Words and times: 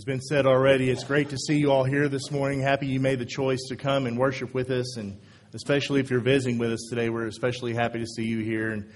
has 0.00 0.04
been 0.06 0.18
said 0.22 0.46
already, 0.46 0.88
it's 0.88 1.04
great 1.04 1.28
to 1.28 1.36
see 1.36 1.58
you 1.58 1.70
all 1.70 1.84
here 1.84 2.08
this 2.08 2.30
morning. 2.30 2.58
Happy 2.58 2.86
you 2.86 2.98
made 2.98 3.18
the 3.18 3.26
choice 3.26 3.58
to 3.68 3.76
come 3.76 4.06
and 4.06 4.16
worship 4.18 4.54
with 4.54 4.70
us, 4.70 4.96
and 4.96 5.20
especially 5.52 6.00
if 6.00 6.08
you're 6.10 6.20
visiting 6.20 6.56
with 6.56 6.72
us 6.72 6.86
today, 6.88 7.10
we're 7.10 7.26
especially 7.26 7.74
happy 7.74 7.98
to 7.98 8.06
see 8.06 8.24
you 8.24 8.38
here 8.38 8.70
and 8.70 8.90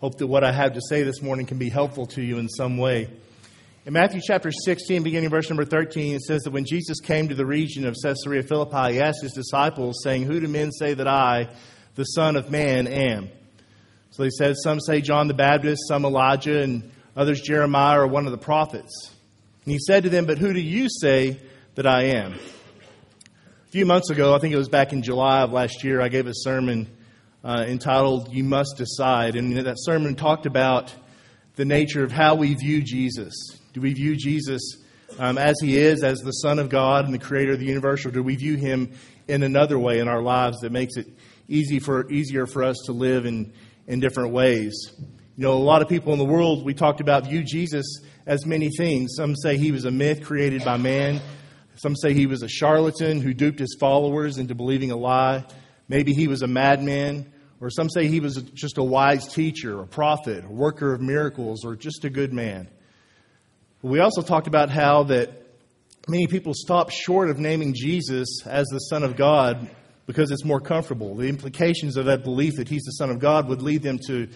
hope 0.00 0.18
that 0.18 0.26
what 0.26 0.42
I 0.42 0.50
have 0.50 0.72
to 0.72 0.80
say 0.80 1.04
this 1.04 1.22
morning 1.22 1.46
can 1.46 1.58
be 1.58 1.68
helpful 1.68 2.06
to 2.06 2.22
you 2.22 2.38
in 2.38 2.48
some 2.48 2.76
way. 2.76 3.08
In 3.86 3.92
Matthew 3.92 4.20
chapter 4.20 4.50
16, 4.50 5.04
beginning 5.04 5.30
verse 5.30 5.48
number 5.48 5.64
13, 5.64 6.16
it 6.16 6.22
says 6.22 6.42
that 6.42 6.50
when 6.50 6.64
Jesus 6.64 6.98
came 6.98 7.28
to 7.28 7.36
the 7.36 7.46
region 7.46 7.86
of 7.86 7.94
Caesarea 8.02 8.42
Philippi, 8.42 8.94
he 8.94 9.00
asked 9.00 9.22
his 9.22 9.34
disciples, 9.34 10.00
saying, 10.02 10.24
Who 10.24 10.40
do 10.40 10.48
men 10.48 10.72
say 10.72 10.92
that 10.92 11.06
I, 11.06 11.54
the 11.94 12.02
Son 12.02 12.34
of 12.34 12.50
Man, 12.50 12.88
am? 12.88 13.28
So 14.10 14.24
he 14.24 14.30
said, 14.36 14.56
Some 14.56 14.80
say 14.80 15.02
John 15.02 15.28
the 15.28 15.34
Baptist, 15.34 15.86
some 15.86 16.04
Elijah, 16.04 16.60
and 16.60 16.90
others 17.16 17.42
Jeremiah 17.42 18.00
or 18.00 18.08
one 18.08 18.26
of 18.26 18.32
the 18.32 18.38
prophets. 18.38 19.14
And 19.68 19.72
he 19.74 19.80
said 19.80 20.04
to 20.04 20.08
them, 20.08 20.24
But 20.24 20.38
who 20.38 20.54
do 20.54 20.62
you 20.62 20.88
say 20.88 21.38
that 21.74 21.86
I 21.86 22.04
am? 22.04 22.32
A 22.32 23.70
few 23.70 23.84
months 23.84 24.08
ago, 24.08 24.34
I 24.34 24.38
think 24.38 24.54
it 24.54 24.56
was 24.56 24.70
back 24.70 24.94
in 24.94 25.02
July 25.02 25.42
of 25.42 25.52
last 25.52 25.84
year, 25.84 26.00
I 26.00 26.08
gave 26.08 26.26
a 26.26 26.32
sermon 26.32 26.88
uh, 27.44 27.66
entitled 27.68 28.32
You 28.32 28.44
Must 28.44 28.78
Decide. 28.78 29.36
And 29.36 29.54
that 29.58 29.76
sermon 29.80 30.14
talked 30.14 30.46
about 30.46 30.94
the 31.56 31.66
nature 31.66 32.02
of 32.02 32.10
how 32.10 32.34
we 32.34 32.54
view 32.54 32.80
Jesus. 32.80 33.34
Do 33.74 33.82
we 33.82 33.92
view 33.92 34.16
Jesus 34.16 34.62
um, 35.18 35.36
as 35.36 35.56
he 35.60 35.76
is, 35.76 36.02
as 36.02 36.20
the 36.20 36.32
Son 36.32 36.58
of 36.58 36.70
God 36.70 37.04
and 37.04 37.12
the 37.12 37.18
creator 37.18 37.52
of 37.52 37.58
the 37.58 37.66
universe, 37.66 38.06
or 38.06 38.10
do 38.10 38.22
we 38.22 38.36
view 38.36 38.56
him 38.56 38.94
in 39.28 39.42
another 39.42 39.78
way 39.78 39.98
in 39.98 40.08
our 40.08 40.22
lives 40.22 40.60
that 40.60 40.72
makes 40.72 40.96
it 40.96 41.08
easy 41.46 41.78
for, 41.78 42.10
easier 42.10 42.46
for 42.46 42.64
us 42.64 42.78
to 42.86 42.92
live 42.92 43.26
in, 43.26 43.52
in 43.86 44.00
different 44.00 44.32
ways? 44.32 44.94
You 45.38 45.44
know, 45.44 45.52
a 45.52 45.54
lot 45.54 45.82
of 45.82 45.88
people 45.88 46.12
in 46.12 46.18
the 46.18 46.24
world, 46.24 46.64
we 46.64 46.74
talked 46.74 47.00
about, 47.00 47.28
view 47.28 47.44
Jesus 47.44 48.00
as 48.26 48.44
many 48.44 48.70
things. 48.76 49.12
Some 49.14 49.36
say 49.36 49.56
he 49.56 49.70
was 49.70 49.84
a 49.84 49.90
myth 49.92 50.24
created 50.24 50.64
by 50.64 50.78
man. 50.78 51.20
Some 51.76 51.94
say 51.94 52.12
he 52.12 52.26
was 52.26 52.42
a 52.42 52.48
charlatan 52.48 53.20
who 53.20 53.32
duped 53.32 53.60
his 53.60 53.76
followers 53.78 54.38
into 54.38 54.56
believing 54.56 54.90
a 54.90 54.96
lie. 54.96 55.44
Maybe 55.88 56.12
he 56.12 56.26
was 56.26 56.42
a 56.42 56.48
madman. 56.48 57.32
Or 57.60 57.70
some 57.70 57.88
say 57.88 58.08
he 58.08 58.18
was 58.18 58.42
just 58.52 58.78
a 58.78 58.82
wise 58.82 59.32
teacher, 59.32 59.78
a 59.80 59.86
prophet, 59.86 60.44
a 60.44 60.48
worker 60.48 60.92
of 60.92 61.00
miracles, 61.00 61.64
or 61.64 61.76
just 61.76 62.04
a 62.04 62.10
good 62.10 62.32
man. 62.32 62.68
We 63.80 64.00
also 64.00 64.22
talked 64.22 64.48
about 64.48 64.70
how 64.70 65.04
that 65.04 65.40
many 66.08 66.26
people 66.26 66.52
stop 66.52 66.90
short 66.90 67.30
of 67.30 67.38
naming 67.38 67.74
Jesus 67.74 68.44
as 68.44 68.66
the 68.72 68.80
Son 68.80 69.04
of 69.04 69.14
God 69.14 69.70
because 70.04 70.32
it's 70.32 70.44
more 70.44 70.60
comfortable. 70.60 71.14
The 71.14 71.28
implications 71.28 71.96
of 71.96 72.06
that 72.06 72.24
belief 72.24 72.56
that 72.56 72.68
he's 72.68 72.82
the 72.82 72.92
Son 72.92 73.10
of 73.10 73.20
God 73.20 73.48
would 73.48 73.62
lead 73.62 73.84
them 73.84 74.00
to 74.08 74.26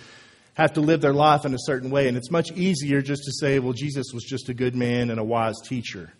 have 0.54 0.74
to 0.74 0.80
live 0.80 1.00
their 1.00 1.14
life 1.14 1.44
in 1.44 1.54
a 1.54 1.58
certain 1.58 1.90
way. 1.90 2.08
And 2.08 2.16
it's 2.16 2.30
much 2.30 2.52
easier 2.52 3.00
just 3.00 3.24
to 3.24 3.32
say, 3.32 3.58
well, 3.58 3.72
Jesus 3.72 4.12
was 4.12 4.24
just 4.24 4.48
a 4.48 4.54
good 4.54 4.74
man 4.74 5.10
and 5.10 5.18
a 5.18 5.24
wise 5.24 5.56
teacher. 5.64 6.12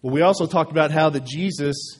Well, 0.00 0.14
we 0.14 0.22
also 0.22 0.46
talked 0.46 0.70
about 0.70 0.90
how 0.90 1.10
that 1.10 1.24
Jesus 1.24 1.98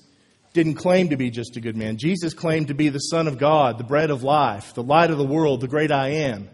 didn't 0.52 0.74
claim 0.74 1.10
to 1.10 1.16
be 1.16 1.30
just 1.30 1.56
a 1.56 1.60
good 1.60 1.76
man. 1.76 1.98
Jesus 1.98 2.32
claimed 2.32 2.68
to 2.68 2.74
be 2.74 2.88
the 2.88 2.98
Son 2.98 3.28
of 3.28 3.38
God, 3.38 3.76
the 3.76 3.84
bread 3.84 4.10
of 4.10 4.22
life, 4.22 4.74
the 4.74 4.82
light 4.82 5.10
of 5.10 5.18
the 5.18 5.26
world, 5.26 5.60
the 5.60 5.68
great 5.68 5.92
I 5.92 6.08
am, 6.08 6.48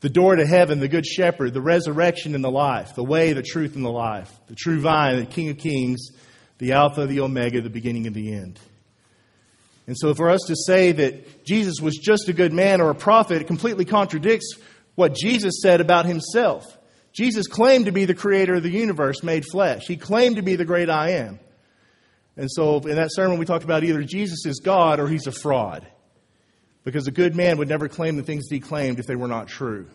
the 0.00 0.10
door 0.10 0.36
to 0.36 0.46
heaven, 0.46 0.80
the 0.80 0.88
good 0.88 1.06
shepherd, 1.06 1.54
the 1.54 1.62
resurrection 1.62 2.34
and 2.34 2.44
the 2.44 2.50
life, 2.50 2.94
the 2.94 3.04
way, 3.04 3.32
the 3.32 3.42
truth, 3.42 3.76
and 3.76 3.84
the 3.84 3.90
life, 3.90 4.30
the 4.48 4.54
true 4.54 4.80
vine, 4.80 5.18
the 5.18 5.26
King 5.26 5.48
of 5.48 5.58
kings, 5.58 6.10
the 6.58 6.72
Alpha, 6.72 7.06
the 7.06 7.20
Omega, 7.20 7.60
the 7.60 7.70
beginning 7.70 8.06
and 8.06 8.14
the 8.14 8.34
end. 8.34 8.60
And 9.90 9.98
so, 9.98 10.14
for 10.14 10.30
us 10.30 10.42
to 10.46 10.54
say 10.54 10.92
that 10.92 11.44
Jesus 11.44 11.80
was 11.80 11.96
just 11.96 12.28
a 12.28 12.32
good 12.32 12.52
man 12.52 12.80
or 12.80 12.90
a 12.90 12.94
prophet, 12.94 13.42
it 13.42 13.48
completely 13.48 13.84
contradicts 13.84 14.54
what 14.94 15.16
Jesus 15.16 15.60
said 15.60 15.80
about 15.80 16.06
himself. 16.06 16.78
Jesus 17.12 17.48
claimed 17.48 17.86
to 17.86 17.90
be 17.90 18.04
the 18.04 18.14
creator 18.14 18.54
of 18.54 18.62
the 18.62 18.70
universe 18.70 19.24
made 19.24 19.44
flesh, 19.44 19.88
he 19.88 19.96
claimed 19.96 20.36
to 20.36 20.42
be 20.42 20.54
the 20.54 20.64
great 20.64 20.88
I 20.88 21.14
am. 21.14 21.40
And 22.36 22.48
so, 22.48 22.78
in 22.78 22.94
that 22.94 23.08
sermon, 23.10 23.40
we 23.40 23.46
talked 23.46 23.64
about 23.64 23.82
either 23.82 24.04
Jesus 24.04 24.46
is 24.46 24.60
God 24.60 25.00
or 25.00 25.08
he's 25.08 25.26
a 25.26 25.32
fraud. 25.32 25.84
Because 26.84 27.08
a 27.08 27.10
good 27.10 27.34
man 27.34 27.58
would 27.58 27.68
never 27.68 27.88
claim 27.88 28.16
the 28.16 28.22
things 28.22 28.46
that 28.46 28.54
he 28.54 28.60
claimed 28.60 29.00
if 29.00 29.06
they 29.06 29.16
were 29.16 29.26
not 29.26 29.48
true. 29.48 29.88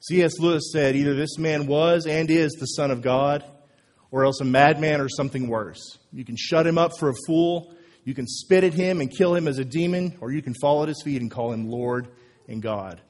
C.S. 0.00 0.40
Lewis 0.40 0.72
said 0.72 0.96
either 0.96 1.14
this 1.14 1.38
man 1.38 1.68
was 1.68 2.08
and 2.08 2.28
is 2.32 2.50
the 2.54 2.66
Son 2.66 2.90
of 2.90 3.00
God, 3.00 3.44
or 4.10 4.24
else 4.24 4.40
a 4.40 4.44
madman 4.44 5.00
or 5.00 5.08
something 5.08 5.46
worse. 5.46 5.98
You 6.12 6.24
can 6.24 6.34
shut 6.36 6.66
him 6.66 6.78
up 6.78 6.98
for 6.98 7.10
a 7.10 7.14
fool, 7.28 7.76
you 8.04 8.14
can 8.14 8.26
spit 8.26 8.64
at 8.64 8.74
him 8.74 9.00
and 9.00 9.10
kill 9.10 9.34
him 9.34 9.48
as 9.48 9.58
a 9.58 9.64
demon, 9.64 10.16
or 10.20 10.30
you 10.30 10.42
can 10.42 10.54
fall 10.54 10.82
at 10.82 10.88
his 10.88 11.02
feet 11.02 11.22
and 11.22 11.30
call 11.30 11.52
him 11.52 11.70
Lord 11.70 12.08
and 12.48 12.62
God. 12.62 13.00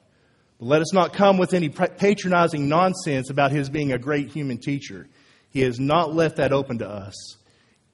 But 0.59 0.65
let 0.67 0.81
us 0.81 0.93
not 0.93 1.13
come 1.13 1.37
with 1.37 1.53
any 1.53 1.69
patronizing 1.69 2.69
nonsense 2.69 3.29
about 3.29 3.51
his 3.51 3.69
being 3.69 3.91
a 3.91 3.97
great 3.97 4.29
human 4.29 4.57
teacher. 4.57 5.07
He 5.51 5.61
has 5.61 5.79
not 5.79 6.13
left 6.13 6.37
that 6.37 6.53
open 6.53 6.79
to 6.79 6.89
us. 6.89 7.37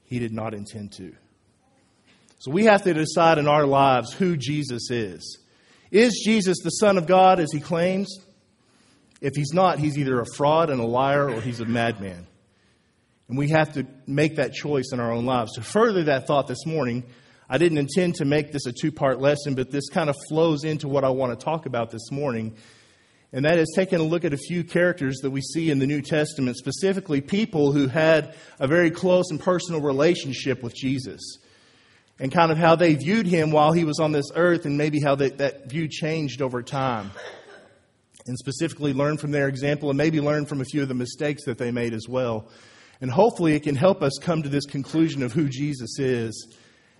He 0.03 0.19
did 0.19 0.31
not 0.31 0.53
intend 0.53 0.91
to. 0.93 1.15
So 2.39 2.51
we 2.51 2.65
have 2.65 2.83
to 2.83 2.93
decide 2.93 3.37
in 3.37 3.47
our 3.47 3.65
lives 3.65 4.13
who 4.13 4.35
Jesus 4.35 4.89
is. 4.89 5.39
Is 5.91 6.21
Jesus 6.25 6.57
the 6.63 6.69
Son 6.69 6.97
of 6.97 7.05
God 7.05 7.39
as 7.39 7.51
he 7.51 7.59
claims? 7.59 8.19
If 9.21 9.35
he's 9.35 9.53
not, 9.53 9.77
he's 9.77 9.97
either 9.97 10.19
a 10.19 10.25
fraud 10.35 10.69
and 10.69 10.81
a 10.81 10.85
liar 10.85 11.29
or 11.29 11.39
he's 11.41 11.59
a 11.59 11.65
madman. 11.65 12.25
And 13.31 13.37
we 13.37 13.47
have 13.51 13.75
to 13.75 13.87
make 14.07 14.35
that 14.35 14.51
choice 14.51 14.91
in 14.91 14.99
our 14.99 15.09
own 15.09 15.25
lives. 15.25 15.53
To 15.53 15.61
further 15.61 16.03
that 16.03 16.27
thought 16.27 16.47
this 16.47 16.65
morning, 16.65 17.05
I 17.49 17.57
didn't 17.57 17.77
intend 17.77 18.15
to 18.15 18.25
make 18.25 18.51
this 18.51 18.65
a 18.65 18.73
two 18.73 18.91
part 18.91 19.21
lesson, 19.21 19.55
but 19.55 19.71
this 19.71 19.87
kind 19.87 20.09
of 20.09 20.17
flows 20.27 20.65
into 20.65 20.89
what 20.89 21.05
I 21.05 21.11
want 21.11 21.39
to 21.39 21.41
talk 21.41 21.65
about 21.65 21.91
this 21.91 22.11
morning. 22.11 22.57
And 23.31 23.45
that 23.45 23.57
is 23.57 23.71
taking 23.73 23.99
a 23.99 24.03
look 24.03 24.25
at 24.25 24.33
a 24.33 24.37
few 24.37 24.65
characters 24.65 25.19
that 25.19 25.29
we 25.29 25.39
see 25.39 25.71
in 25.71 25.79
the 25.79 25.87
New 25.87 26.01
Testament, 26.01 26.57
specifically 26.57 27.21
people 27.21 27.71
who 27.71 27.87
had 27.87 28.35
a 28.59 28.67
very 28.67 28.91
close 28.91 29.31
and 29.31 29.39
personal 29.39 29.79
relationship 29.79 30.61
with 30.61 30.75
Jesus. 30.75 31.21
And 32.19 32.33
kind 32.33 32.51
of 32.51 32.57
how 32.57 32.75
they 32.75 32.95
viewed 32.95 33.27
him 33.27 33.51
while 33.51 33.71
he 33.71 33.85
was 33.85 34.01
on 34.01 34.11
this 34.11 34.29
earth, 34.35 34.65
and 34.65 34.77
maybe 34.77 34.99
how 34.99 35.15
they, 35.15 35.29
that 35.29 35.69
view 35.69 35.87
changed 35.87 36.41
over 36.41 36.61
time. 36.61 37.11
And 38.27 38.37
specifically 38.37 38.91
learn 38.91 39.17
from 39.17 39.31
their 39.31 39.47
example, 39.47 39.89
and 39.89 39.97
maybe 39.97 40.19
learn 40.19 40.45
from 40.45 40.59
a 40.59 40.65
few 40.65 40.81
of 40.81 40.89
the 40.89 40.95
mistakes 40.95 41.45
that 41.45 41.57
they 41.57 41.71
made 41.71 41.93
as 41.93 42.09
well. 42.09 42.49
And 43.01 43.09
hopefully 43.09 43.55
it 43.55 43.63
can 43.63 43.75
help 43.75 44.03
us 44.03 44.17
come 44.21 44.43
to 44.43 44.49
this 44.49 44.65
conclusion 44.65 45.23
of 45.23 45.33
who 45.33 45.49
Jesus 45.49 45.97
is 45.99 46.55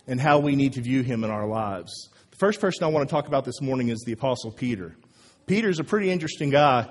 and 0.08 0.20
how 0.20 0.40
we 0.40 0.56
need 0.56 0.74
to 0.74 0.82
view 0.82 1.04
him 1.04 1.24
in 1.24 1.30
our 1.30 1.48
lives. 1.48 2.10
The 2.32 2.38
first 2.38 2.60
person 2.60 2.84
I 2.84 2.88
want 2.88 3.08
to 3.08 3.14
talk 3.14 3.28
about 3.28 3.46
this 3.46 3.62
morning 3.62 3.90
is 3.90 4.04
the 4.06 4.14
Apostle 4.14 4.52
Peter. 4.52 4.96
Peter's 5.46 5.80
a 5.80 5.84
pretty 5.84 6.10
interesting 6.10 6.50
guy. 6.50 6.90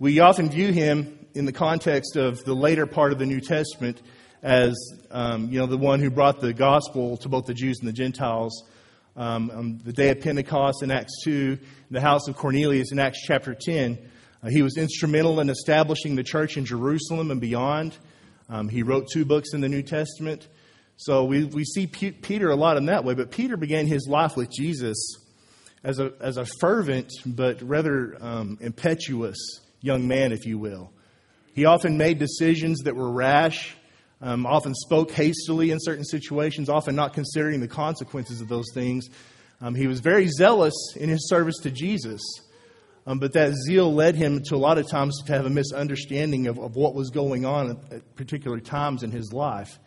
We 0.00 0.18
often 0.20 0.50
view 0.50 0.72
him 0.72 1.26
in 1.34 1.44
the 1.44 1.52
context 1.52 2.16
of 2.16 2.42
the 2.44 2.54
later 2.54 2.86
part 2.86 3.12
of 3.12 3.18
the 3.18 3.26
New 3.26 3.40
Testament 3.40 4.02
as 4.42 4.76
um, 5.10 5.50
you 5.50 5.58
know 5.58 5.66
the 5.66 5.76
one 5.76 6.00
who 6.00 6.10
brought 6.10 6.40
the 6.40 6.52
gospel 6.52 7.16
to 7.18 7.28
both 7.28 7.46
the 7.46 7.54
Jews 7.54 7.78
and 7.80 7.88
the 7.88 7.92
Gentiles. 7.92 8.64
Um, 9.16 9.50
on 9.50 9.80
the 9.84 9.92
day 9.92 10.10
of 10.10 10.20
Pentecost 10.20 10.84
in 10.84 10.92
Acts 10.92 11.24
2, 11.24 11.30
in 11.30 11.60
the 11.90 12.00
house 12.00 12.28
of 12.28 12.36
Cornelius 12.36 12.92
in 12.92 13.00
Acts 13.00 13.20
chapter 13.26 13.52
10, 13.52 13.98
uh, 14.44 14.48
he 14.48 14.62
was 14.62 14.76
instrumental 14.76 15.40
in 15.40 15.50
establishing 15.50 16.14
the 16.14 16.22
church 16.22 16.56
in 16.56 16.64
Jerusalem 16.64 17.32
and 17.32 17.40
beyond. 17.40 17.98
Um, 18.48 18.68
he 18.68 18.82
wrote 18.82 19.08
two 19.12 19.24
books 19.24 19.52
in 19.52 19.60
the 19.60 19.68
New 19.68 19.82
Testament. 19.82 20.48
So 20.96 21.24
we, 21.24 21.44
we 21.44 21.64
see 21.64 21.86
P- 21.86 22.12
Peter 22.12 22.50
a 22.50 22.56
lot 22.56 22.76
in 22.76 22.86
that 22.86 23.04
way, 23.04 23.14
but 23.14 23.30
Peter 23.30 23.56
began 23.56 23.86
his 23.86 24.08
life 24.08 24.36
with 24.36 24.50
Jesus 24.50 24.96
as 25.84 26.00
a, 26.00 26.12
as 26.20 26.36
a 26.36 26.46
fervent 26.60 27.12
but 27.24 27.62
rather 27.62 28.16
um, 28.20 28.58
impetuous 28.60 29.36
young 29.80 30.08
man, 30.08 30.32
if 30.32 30.44
you 30.44 30.58
will. 30.58 30.92
He 31.54 31.64
often 31.64 31.98
made 31.98 32.18
decisions 32.18 32.80
that 32.80 32.96
were 32.96 33.10
rash, 33.10 33.76
um, 34.20 34.46
often 34.46 34.74
spoke 34.74 35.10
hastily 35.12 35.70
in 35.70 35.78
certain 35.80 36.04
situations, 36.04 36.68
often 36.68 36.96
not 36.96 37.14
considering 37.14 37.60
the 37.60 37.68
consequences 37.68 38.40
of 38.40 38.48
those 38.48 38.66
things. 38.74 39.08
Um, 39.60 39.74
he 39.74 39.86
was 39.86 40.00
very 40.00 40.28
zealous 40.28 40.74
in 40.96 41.08
his 41.08 41.28
service 41.28 41.56
to 41.62 41.70
Jesus. 41.70 42.20
Um, 43.08 43.18
but 43.18 43.32
that 43.32 43.54
zeal 43.54 43.92
led 43.92 44.16
him 44.16 44.42
to 44.44 44.54
a 44.54 44.58
lot 44.58 44.76
of 44.76 44.86
times 44.86 45.22
to 45.24 45.32
have 45.32 45.46
a 45.46 45.50
misunderstanding 45.50 46.46
of, 46.46 46.58
of 46.58 46.76
what 46.76 46.94
was 46.94 47.08
going 47.08 47.46
on 47.46 47.70
at, 47.70 47.92
at 47.94 48.16
particular 48.16 48.60
times 48.60 49.02
in 49.02 49.10
his 49.10 49.32
life. 49.32 49.78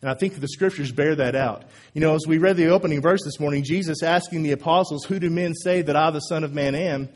And 0.00 0.08
I 0.08 0.14
think 0.14 0.36
the 0.36 0.46
scriptures 0.46 0.92
bear 0.92 1.16
that 1.16 1.34
out. 1.34 1.64
You 1.92 2.00
know, 2.00 2.14
as 2.14 2.22
we 2.24 2.38
read 2.38 2.56
the 2.56 2.68
opening 2.68 3.02
verse 3.02 3.18
this 3.24 3.40
morning, 3.40 3.64
Jesus 3.64 4.04
asking 4.04 4.44
the 4.44 4.52
apostles, 4.52 5.04
Who 5.04 5.18
do 5.18 5.28
men 5.28 5.54
say 5.54 5.82
that 5.82 5.96
I, 5.96 6.12
the 6.12 6.20
Son 6.20 6.44
of 6.44 6.52
Man, 6.52 6.76
am? 6.76 7.08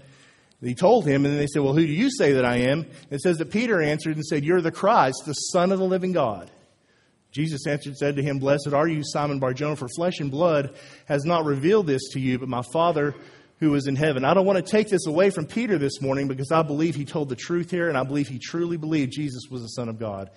He 0.60 0.74
told 0.74 1.06
him, 1.06 1.24
and 1.24 1.32
then 1.32 1.38
they 1.38 1.46
said, 1.46 1.62
Well, 1.62 1.74
who 1.74 1.86
do 1.86 1.92
you 1.92 2.10
say 2.10 2.32
that 2.32 2.44
I 2.44 2.56
am? 2.56 2.84
It 3.10 3.20
says 3.20 3.38
that 3.38 3.52
Peter 3.52 3.80
answered 3.80 4.16
and 4.16 4.26
said, 4.26 4.44
You're 4.44 4.60
the 4.60 4.72
Christ, 4.72 5.22
the 5.26 5.32
Son 5.32 5.70
of 5.70 5.78
the 5.78 5.84
living 5.84 6.10
God. 6.10 6.50
Jesus 7.30 7.68
answered 7.68 7.90
and 7.90 7.98
said 7.98 8.16
to 8.16 8.22
him, 8.22 8.40
Blessed 8.40 8.72
are 8.72 8.88
you, 8.88 9.02
Simon 9.04 9.38
Barjona, 9.38 9.76
for 9.76 9.86
flesh 9.94 10.18
and 10.18 10.30
blood 10.30 10.76
has 11.04 11.24
not 11.24 11.44
revealed 11.44 11.86
this 11.86 12.08
to 12.14 12.20
you, 12.20 12.38
but 12.40 12.48
my 12.48 12.62
Father 12.72 13.14
who 13.58 13.74
is 13.74 13.86
in 13.86 13.96
heaven. 13.96 14.24
I 14.24 14.34
don't 14.34 14.46
want 14.46 14.64
to 14.64 14.70
take 14.70 14.88
this 14.88 15.06
away 15.06 15.30
from 15.30 15.46
Peter 15.46 15.78
this 15.78 16.00
morning 16.00 16.28
because 16.28 16.52
I 16.52 16.62
believe 16.62 16.94
he 16.94 17.04
told 17.04 17.28
the 17.28 17.36
truth 17.36 17.70
here 17.70 17.88
and 17.88 17.96
I 17.96 18.04
believe 18.04 18.28
he 18.28 18.38
truly 18.38 18.76
believed 18.76 19.12
Jesus 19.12 19.44
was 19.50 19.62
the 19.62 19.68
Son 19.68 19.88
of 19.88 19.98
God. 19.98 20.30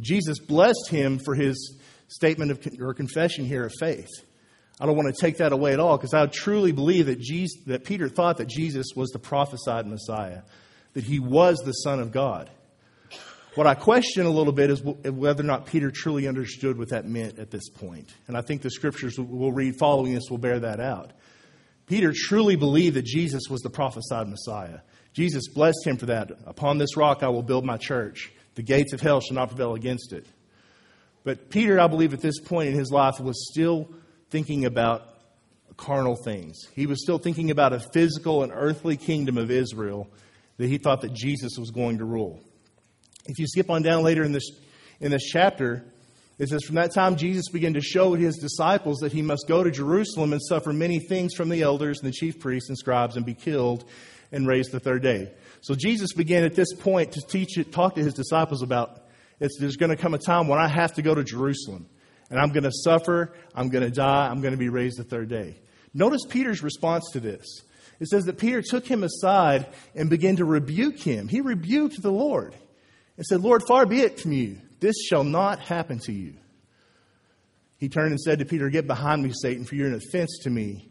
Jesus 0.00 0.40
blessed 0.40 0.88
him 0.88 1.18
for 1.18 1.34
his 1.34 1.76
statement 2.08 2.50
of 2.50 2.66
or 2.80 2.94
confession 2.94 3.44
here 3.44 3.64
of 3.64 3.72
faith. 3.78 4.10
I 4.80 4.86
don't 4.86 4.96
want 4.96 5.14
to 5.14 5.20
take 5.20 5.36
that 5.36 5.52
away 5.52 5.72
at 5.72 5.78
all 5.78 5.96
because 5.96 6.14
I 6.14 6.26
truly 6.26 6.72
believe 6.72 7.06
that, 7.06 7.20
Jesus, 7.20 7.62
that 7.66 7.84
Peter 7.84 8.08
thought 8.08 8.38
that 8.38 8.48
Jesus 8.48 8.88
was 8.96 9.10
the 9.10 9.20
prophesied 9.20 9.86
Messiah, 9.86 10.42
that 10.94 11.04
he 11.04 11.20
was 11.20 11.58
the 11.58 11.72
Son 11.72 12.00
of 12.00 12.10
God. 12.10 12.50
What 13.54 13.68
I 13.68 13.76
question 13.76 14.26
a 14.26 14.30
little 14.30 14.52
bit 14.52 14.70
is 14.70 14.82
whether 14.82 15.44
or 15.44 15.46
not 15.46 15.66
Peter 15.66 15.92
truly 15.92 16.26
understood 16.26 16.76
what 16.76 16.88
that 16.88 17.06
meant 17.06 17.38
at 17.38 17.52
this 17.52 17.68
point. 17.68 18.12
And 18.26 18.36
I 18.36 18.40
think 18.40 18.62
the 18.62 18.70
scriptures 18.70 19.16
we'll 19.16 19.52
read 19.52 19.76
following 19.78 20.12
this 20.12 20.24
will 20.28 20.38
bear 20.38 20.58
that 20.58 20.80
out. 20.80 21.12
Peter 21.86 22.12
truly 22.14 22.56
believed 22.56 22.96
that 22.96 23.04
Jesus 23.04 23.42
was 23.50 23.60
the 23.60 23.70
prophesied 23.70 24.28
Messiah. 24.28 24.80
Jesus 25.12 25.48
blessed 25.48 25.86
him 25.86 25.96
for 25.96 26.06
that. 26.06 26.30
Upon 26.46 26.78
this 26.78 26.96
rock 26.96 27.22
I 27.22 27.28
will 27.28 27.42
build 27.42 27.64
my 27.64 27.76
church. 27.76 28.32
The 28.54 28.62
gates 28.62 28.92
of 28.92 29.00
hell 29.00 29.20
shall 29.20 29.34
not 29.34 29.48
prevail 29.48 29.74
against 29.74 30.12
it. 30.12 30.26
But 31.24 31.50
Peter, 31.50 31.80
I 31.80 31.86
believe, 31.86 32.12
at 32.12 32.20
this 32.20 32.38
point 32.40 32.68
in 32.68 32.74
his 32.74 32.90
life 32.90 33.18
was 33.18 33.50
still 33.50 33.88
thinking 34.30 34.64
about 34.64 35.08
carnal 35.76 36.16
things. 36.16 36.58
He 36.74 36.86
was 36.86 37.02
still 37.02 37.18
thinking 37.18 37.50
about 37.50 37.72
a 37.72 37.80
physical 37.80 38.42
and 38.42 38.52
earthly 38.54 38.96
kingdom 38.96 39.38
of 39.38 39.50
Israel 39.50 40.08
that 40.58 40.68
he 40.68 40.78
thought 40.78 41.00
that 41.00 41.12
Jesus 41.12 41.56
was 41.58 41.70
going 41.70 41.98
to 41.98 42.04
rule. 42.04 42.40
If 43.26 43.38
you 43.38 43.46
skip 43.46 43.70
on 43.70 43.82
down 43.82 44.02
later 44.02 44.22
in 44.22 44.32
this, 44.32 44.50
in 45.00 45.10
this 45.10 45.24
chapter, 45.24 45.84
it 46.38 46.48
says, 46.48 46.64
From 46.64 46.76
that 46.76 46.92
time, 46.92 47.16
Jesus 47.16 47.48
began 47.48 47.74
to 47.74 47.80
show 47.80 48.14
his 48.14 48.36
disciples 48.36 48.98
that 48.98 49.12
he 49.12 49.22
must 49.22 49.46
go 49.46 49.62
to 49.62 49.70
Jerusalem 49.70 50.32
and 50.32 50.42
suffer 50.42 50.72
many 50.72 50.98
things 50.98 51.34
from 51.34 51.48
the 51.48 51.62
elders 51.62 52.00
and 52.00 52.08
the 52.08 52.12
chief 52.14 52.40
priests 52.40 52.68
and 52.68 52.78
scribes 52.78 53.16
and 53.16 53.24
be 53.24 53.34
killed 53.34 53.84
and 54.32 54.46
raised 54.46 54.72
the 54.72 54.80
third 54.80 55.02
day. 55.02 55.32
So 55.60 55.74
Jesus 55.74 56.12
began 56.12 56.44
at 56.44 56.54
this 56.54 56.74
point 56.74 57.12
to 57.12 57.20
teach 57.20 57.56
it, 57.56 57.72
talk 57.72 57.94
to 57.94 58.02
his 58.02 58.14
disciples 58.14 58.62
about 58.62 59.00
it's, 59.40 59.58
there's 59.58 59.76
going 59.76 59.90
to 59.90 59.96
come 59.96 60.14
a 60.14 60.18
time 60.18 60.48
when 60.48 60.58
I 60.58 60.68
have 60.68 60.94
to 60.94 61.02
go 61.02 61.14
to 61.14 61.24
Jerusalem 61.24 61.86
and 62.30 62.38
I'm 62.38 62.50
going 62.50 62.64
to 62.64 62.72
suffer, 62.72 63.32
I'm 63.54 63.68
going 63.68 63.84
to 63.84 63.90
die, 63.90 64.28
I'm 64.28 64.40
going 64.40 64.52
to 64.52 64.58
be 64.58 64.68
raised 64.68 64.98
the 64.98 65.04
third 65.04 65.28
day. 65.28 65.56
Notice 65.92 66.22
Peter's 66.28 66.62
response 66.62 67.10
to 67.12 67.20
this. 67.20 67.62
It 68.00 68.08
says 68.08 68.24
that 68.24 68.38
Peter 68.38 68.60
took 68.60 68.86
him 68.86 69.04
aside 69.04 69.66
and 69.94 70.10
began 70.10 70.36
to 70.36 70.44
rebuke 70.44 70.98
him. 70.98 71.28
He 71.28 71.40
rebuked 71.40 72.02
the 72.02 72.10
Lord 72.10 72.56
and 73.16 73.24
said, 73.24 73.40
Lord, 73.40 73.62
far 73.68 73.86
be 73.86 74.00
it 74.00 74.20
from 74.20 74.32
you. 74.32 74.58
This 74.84 74.96
shall 75.08 75.24
not 75.24 75.60
happen 75.60 75.98
to 76.00 76.12
you. 76.12 76.34
He 77.78 77.88
turned 77.88 78.10
and 78.10 78.20
said 78.20 78.40
to 78.40 78.44
Peter, 78.44 78.68
Get 78.68 78.86
behind 78.86 79.22
me, 79.22 79.32
Satan, 79.32 79.64
for 79.64 79.76
you're 79.76 79.88
an 79.88 79.94
offense 79.94 80.40
to 80.42 80.50
me. 80.50 80.90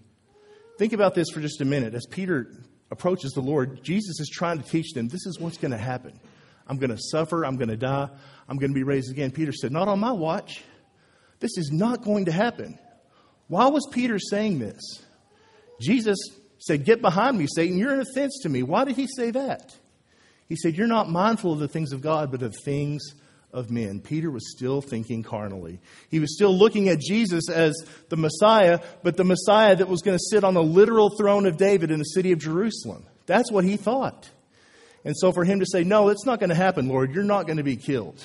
Think 0.80 0.94
about 0.94 1.14
this 1.14 1.30
for 1.30 1.42
just 1.42 1.62
a 1.62 1.66
minute. 1.66 1.94
As 1.94 2.08
Peter 2.10 2.48
approaches 2.90 3.34
the 3.34 3.42
Lord, 3.42 3.84
Jesus 3.84 4.20
is 4.20 4.32
trying 4.34 4.60
to 4.60 4.68
teach 4.68 4.94
them 4.94 5.10
this 5.10 5.28
is 5.28 5.40
what's 5.40 5.60
going 5.60 5.74
to 5.74 5.78
happen. 5.78 6.20
I'm 6.66 6.78
going 6.78 6.90
to 6.90 6.98
suffer. 6.98 7.46
I'm 7.46 7.56
going 7.56 7.70
to 7.70 7.78
die. 7.78 8.10
I'm 8.50 8.58
going 8.58 8.72
to 8.72 8.74
be 8.74 8.82
raised 8.82 9.12
again. 9.12 9.30
Peter 9.30 9.52
said, 9.52 9.72
Not 9.72 9.88
on 9.88 10.00
my 10.00 10.12
watch. 10.12 10.64
This 11.40 11.56
is 11.60 11.70
not 11.72 12.02
going 12.02 12.26
to 12.26 12.32
happen. 12.32 12.80
Why 13.48 13.68
was 13.68 13.88
Peter 13.92 14.18
saying 14.18 14.58
this? 14.58 14.82
Jesus 15.80 16.18
said, 16.58 16.84
Get 16.84 17.00
behind 17.00 17.38
me, 17.38 17.46
Satan. 17.46 17.78
You're 17.78 17.94
an 17.94 18.02
offense 18.02 18.40
to 18.42 18.50
me. 18.50 18.64
Why 18.64 18.86
did 18.86 18.96
he 18.96 19.06
say 19.06 19.30
that? 19.30 19.78
He 20.50 20.56
said, 20.56 20.76
You're 20.76 20.88
not 20.88 21.12
mindful 21.12 21.54
of 21.54 21.60
the 21.60 21.68
things 21.68 21.94
of 21.94 22.02
God, 22.02 22.32
but 22.32 22.42
of 22.42 22.56
things 22.66 23.14
of 23.54 23.70
men. 23.70 24.02
Peter 24.02 24.32
was 24.32 24.52
still 24.52 24.82
thinking 24.82 25.24
carnally. 25.24 25.80
He 26.10 26.20
was 26.20 26.36
still 26.36 26.58
looking 26.58 26.90
at 26.90 27.00
Jesus 27.00 27.50
as 27.50 27.76
the 28.10 28.18
Messiah, 28.18 28.80
but 29.04 29.16
the 29.16 29.24
Messiah 29.24 29.76
that 29.76 29.88
was 29.88 30.02
going 30.02 30.18
to 30.18 30.24
sit 30.30 30.44
on 30.44 30.56
the 30.56 30.64
literal 30.64 31.12
throne 31.12 31.46
of 31.46 31.58
David 31.58 31.92
in 31.92 32.00
the 32.00 32.06
city 32.06 32.32
of 32.32 32.40
Jerusalem. 32.40 33.06
That's 33.28 33.52
what 33.52 33.64
he 33.64 33.78
thought. 33.78 34.30
And 35.06 35.16
so 35.18 35.32
for 35.32 35.44
him 35.44 35.60
to 35.60 35.66
say, 35.66 35.84
No, 35.84 36.10
it's 36.10 36.26
not 36.26 36.40
going 36.40 36.50
to 36.50 36.56
happen, 36.56 36.88
Lord, 36.88 37.14
you're 37.14 37.24
not 37.24 37.46
going 37.46 37.58
to 37.58 37.64
be 37.64 37.78
killed. 37.78 38.22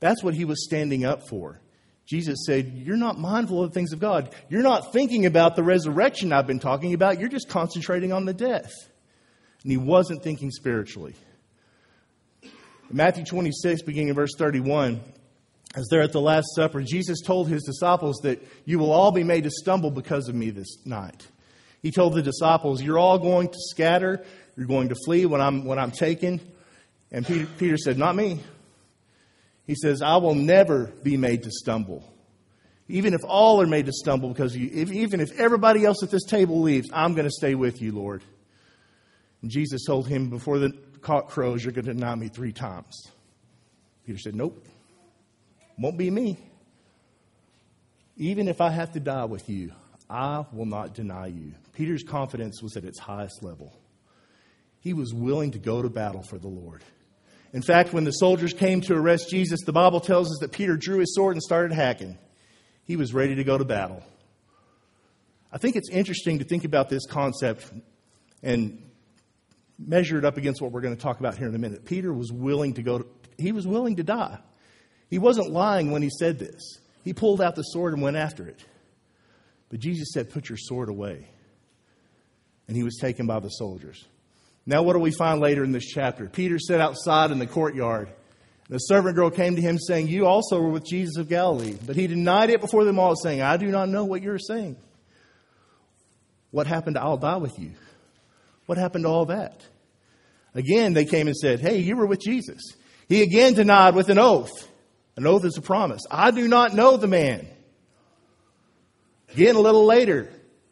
That's 0.00 0.22
what 0.22 0.34
he 0.34 0.44
was 0.44 0.64
standing 0.64 1.04
up 1.04 1.28
for. 1.28 1.60
Jesus 2.06 2.46
said, 2.46 2.72
You're 2.74 2.96
not 2.96 3.18
mindful 3.18 3.62
of 3.62 3.70
the 3.70 3.74
things 3.74 3.92
of 3.92 3.98
God. 3.98 4.34
You're 4.48 4.62
not 4.62 4.92
thinking 4.92 5.26
about 5.26 5.56
the 5.56 5.62
resurrection 5.62 6.32
I've 6.32 6.46
been 6.46 6.60
talking 6.60 6.94
about. 6.94 7.18
You're 7.18 7.28
just 7.28 7.48
concentrating 7.48 8.12
on 8.12 8.24
the 8.24 8.34
death. 8.34 8.72
And 9.62 9.72
he 9.72 9.76
wasn't 9.76 10.22
thinking 10.22 10.50
spiritually. 10.50 11.16
Matthew 12.90 13.24
26, 13.24 13.82
beginning 13.82 14.08
in 14.08 14.14
verse 14.14 14.34
31, 14.36 15.00
as 15.74 15.88
they're 15.90 16.02
at 16.02 16.12
the 16.12 16.20
Last 16.20 16.54
Supper, 16.54 16.82
Jesus 16.82 17.20
told 17.20 17.48
his 17.48 17.64
disciples 17.64 18.20
that 18.22 18.42
you 18.64 18.78
will 18.78 18.92
all 18.92 19.12
be 19.12 19.24
made 19.24 19.44
to 19.44 19.50
stumble 19.50 19.90
because 19.90 20.28
of 20.28 20.34
me 20.34 20.50
this 20.50 20.84
night. 20.86 21.26
He 21.82 21.90
told 21.90 22.14
the 22.14 22.22
disciples, 22.22 22.82
You're 22.82 22.98
all 22.98 23.18
going 23.18 23.48
to 23.48 23.58
scatter, 23.58 24.24
you're 24.56 24.66
going 24.66 24.88
to 24.88 24.96
flee 25.04 25.26
when 25.26 25.40
I'm, 25.40 25.64
when 25.64 25.78
I'm 25.78 25.90
taken. 25.90 26.40
And 27.10 27.26
Peter, 27.26 27.46
Peter 27.58 27.76
said, 27.76 27.98
Not 27.98 28.16
me. 28.16 28.40
He 29.66 29.74
says, 29.74 30.00
I 30.00 30.16
will 30.16 30.34
never 30.34 30.86
be 31.02 31.16
made 31.16 31.42
to 31.42 31.50
stumble. 31.50 32.12
Even 32.88 33.14
if 33.14 33.20
all 33.24 33.60
are 33.60 33.66
made 33.66 33.86
to 33.86 33.92
stumble 33.92 34.28
because 34.28 34.56
you, 34.56 34.70
if, 34.72 34.92
even 34.92 35.20
if 35.20 35.38
everybody 35.38 35.84
else 35.84 36.04
at 36.04 36.10
this 36.10 36.24
table 36.24 36.62
leaves, 36.62 36.88
I'm 36.92 37.14
going 37.14 37.24
to 37.26 37.32
stay 37.32 37.56
with 37.56 37.82
you, 37.82 37.90
Lord. 37.90 38.22
And 39.42 39.50
Jesus 39.50 39.84
told 39.84 40.08
him, 40.08 40.30
Before 40.30 40.58
the 40.58 40.72
cock 41.00 41.28
crows, 41.28 41.64
you're 41.64 41.72
going 41.72 41.86
to 41.86 41.94
deny 41.94 42.14
me 42.14 42.28
three 42.28 42.52
times. 42.52 42.94
Peter 44.04 44.18
said, 44.18 44.34
Nope, 44.34 44.66
won't 45.78 45.98
be 45.98 46.10
me. 46.10 46.38
Even 48.16 48.48
if 48.48 48.60
I 48.60 48.70
have 48.70 48.92
to 48.92 49.00
die 49.00 49.26
with 49.26 49.48
you, 49.48 49.72
I 50.08 50.44
will 50.52 50.66
not 50.66 50.94
deny 50.94 51.26
you. 51.26 51.52
Peter's 51.74 52.02
confidence 52.02 52.62
was 52.62 52.76
at 52.76 52.84
its 52.84 52.98
highest 52.98 53.42
level. 53.42 53.76
He 54.80 54.92
was 54.92 55.12
willing 55.12 55.50
to 55.50 55.58
go 55.58 55.82
to 55.82 55.90
battle 55.90 56.22
for 56.22 56.38
the 56.38 56.48
Lord. 56.48 56.82
In 57.52 57.62
fact, 57.62 57.92
when 57.92 58.04
the 58.04 58.12
soldiers 58.12 58.52
came 58.52 58.80
to 58.82 58.94
arrest 58.94 59.30
Jesus, 59.30 59.60
the 59.64 59.72
Bible 59.72 60.00
tells 60.00 60.30
us 60.30 60.38
that 60.40 60.52
Peter 60.52 60.76
drew 60.76 60.98
his 60.98 61.14
sword 61.14 61.34
and 61.34 61.42
started 61.42 61.74
hacking. 61.74 62.16
He 62.84 62.96
was 62.96 63.12
ready 63.12 63.34
to 63.34 63.44
go 63.44 63.58
to 63.58 63.64
battle. 63.64 64.02
I 65.52 65.58
think 65.58 65.76
it's 65.76 65.90
interesting 65.90 66.38
to 66.38 66.44
think 66.44 66.64
about 66.64 66.88
this 66.88 67.06
concept 67.06 67.70
and 68.42 68.82
measure 69.78 70.18
it 70.18 70.24
up 70.24 70.36
against 70.36 70.60
what 70.60 70.72
we're 70.72 70.80
going 70.80 70.96
to 70.96 71.02
talk 71.02 71.20
about 71.20 71.36
here 71.36 71.48
in 71.48 71.54
a 71.54 71.58
minute. 71.58 71.84
Peter 71.84 72.12
was 72.12 72.32
willing 72.32 72.74
to 72.74 72.82
go, 72.82 72.98
to, 72.98 73.06
he 73.38 73.52
was 73.52 73.66
willing 73.66 73.96
to 73.96 74.02
die. 74.02 74.38
He 75.08 75.18
wasn't 75.18 75.50
lying 75.50 75.90
when 75.90 76.02
he 76.02 76.10
said 76.10 76.38
this. 76.38 76.78
He 77.04 77.12
pulled 77.12 77.40
out 77.40 77.54
the 77.54 77.62
sword 77.62 77.92
and 77.92 78.02
went 78.02 78.16
after 78.16 78.48
it. 78.48 78.64
But 79.68 79.80
Jesus 79.80 80.08
said, 80.12 80.30
Put 80.30 80.48
your 80.48 80.58
sword 80.58 80.88
away. 80.88 81.28
And 82.68 82.76
he 82.76 82.82
was 82.82 82.96
taken 83.00 83.26
by 83.26 83.38
the 83.38 83.48
soldiers. 83.48 84.04
Now, 84.66 84.82
what 84.82 84.94
do 84.94 84.98
we 84.98 85.12
find 85.12 85.40
later 85.40 85.62
in 85.62 85.70
this 85.70 85.86
chapter? 85.86 86.26
Peter 86.26 86.58
sat 86.58 86.80
outside 86.80 87.30
in 87.30 87.38
the 87.38 87.46
courtyard. 87.46 88.08
The 88.68 88.78
servant 88.78 89.14
girl 89.14 89.30
came 89.30 89.54
to 89.54 89.62
him 89.62 89.78
saying, 89.78 90.08
You 90.08 90.26
also 90.26 90.60
were 90.60 90.70
with 90.70 90.84
Jesus 90.84 91.16
of 91.18 91.28
Galilee. 91.28 91.76
But 91.86 91.94
he 91.94 92.08
denied 92.08 92.50
it 92.50 92.60
before 92.60 92.84
them 92.84 92.98
all, 92.98 93.14
saying, 93.14 93.40
I 93.42 93.56
do 93.56 93.66
not 93.66 93.88
know 93.88 94.04
what 94.04 94.22
you're 94.22 94.40
saying. 94.40 94.76
What 96.50 96.66
happened 96.66 96.96
to 96.96 97.02
I'll 97.02 97.16
die 97.16 97.36
with 97.36 97.58
you? 97.58 97.72
What 98.66 98.78
happened 98.78 99.04
to 99.04 99.08
all 99.08 99.26
that? 99.26 99.64
Again, 100.54 100.94
they 100.94 101.04
came 101.04 101.26
and 101.26 101.36
said, 101.36 101.60
Hey, 101.60 101.78
you 101.78 101.96
were 101.96 102.06
with 102.06 102.20
Jesus. 102.20 102.62
He 103.08 103.22
again 103.22 103.54
denied 103.54 103.94
with 103.94 104.08
an 104.08 104.18
oath. 104.18 104.68
An 105.16 105.26
oath 105.26 105.44
is 105.44 105.56
a 105.56 105.62
promise. 105.62 106.02
I 106.10 106.30
do 106.30 106.48
not 106.48 106.74
know 106.74 106.96
the 106.96 107.06
man. 107.06 107.46
Again, 109.32 109.54
a 109.54 109.60
little 109.60 109.84
later, 109.84 110.30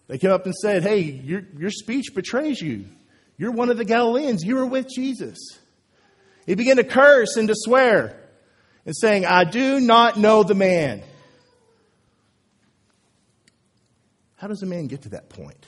they 0.08 0.18
came 0.18 0.30
up 0.30 0.44
and 0.44 0.54
said, 0.54 0.82
Hey, 0.82 1.00
your, 1.00 1.42
your 1.56 1.70
speech 1.70 2.06
betrays 2.14 2.60
you. 2.60 2.86
You're 3.36 3.52
one 3.52 3.70
of 3.70 3.76
the 3.76 3.84
Galileans. 3.84 4.42
You 4.44 4.56
were 4.56 4.66
with 4.66 4.88
Jesus. 4.88 5.38
He 6.46 6.54
began 6.54 6.76
to 6.76 6.84
curse 6.84 7.36
and 7.36 7.48
to 7.48 7.54
swear 7.56 8.20
and 8.86 8.94
saying, 8.96 9.24
I 9.26 9.44
do 9.44 9.80
not 9.80 10.18
know 10.18 10.42
the 10.42 10.54
man. 10.54 11.02
How 14.36 14.46
does 14.46 14.62
a 14.62 14.66
man 14.66 14.86
get 14.86 15.02
to 15.02 15.10
that 15.10 15.30
point? 15.30 15.66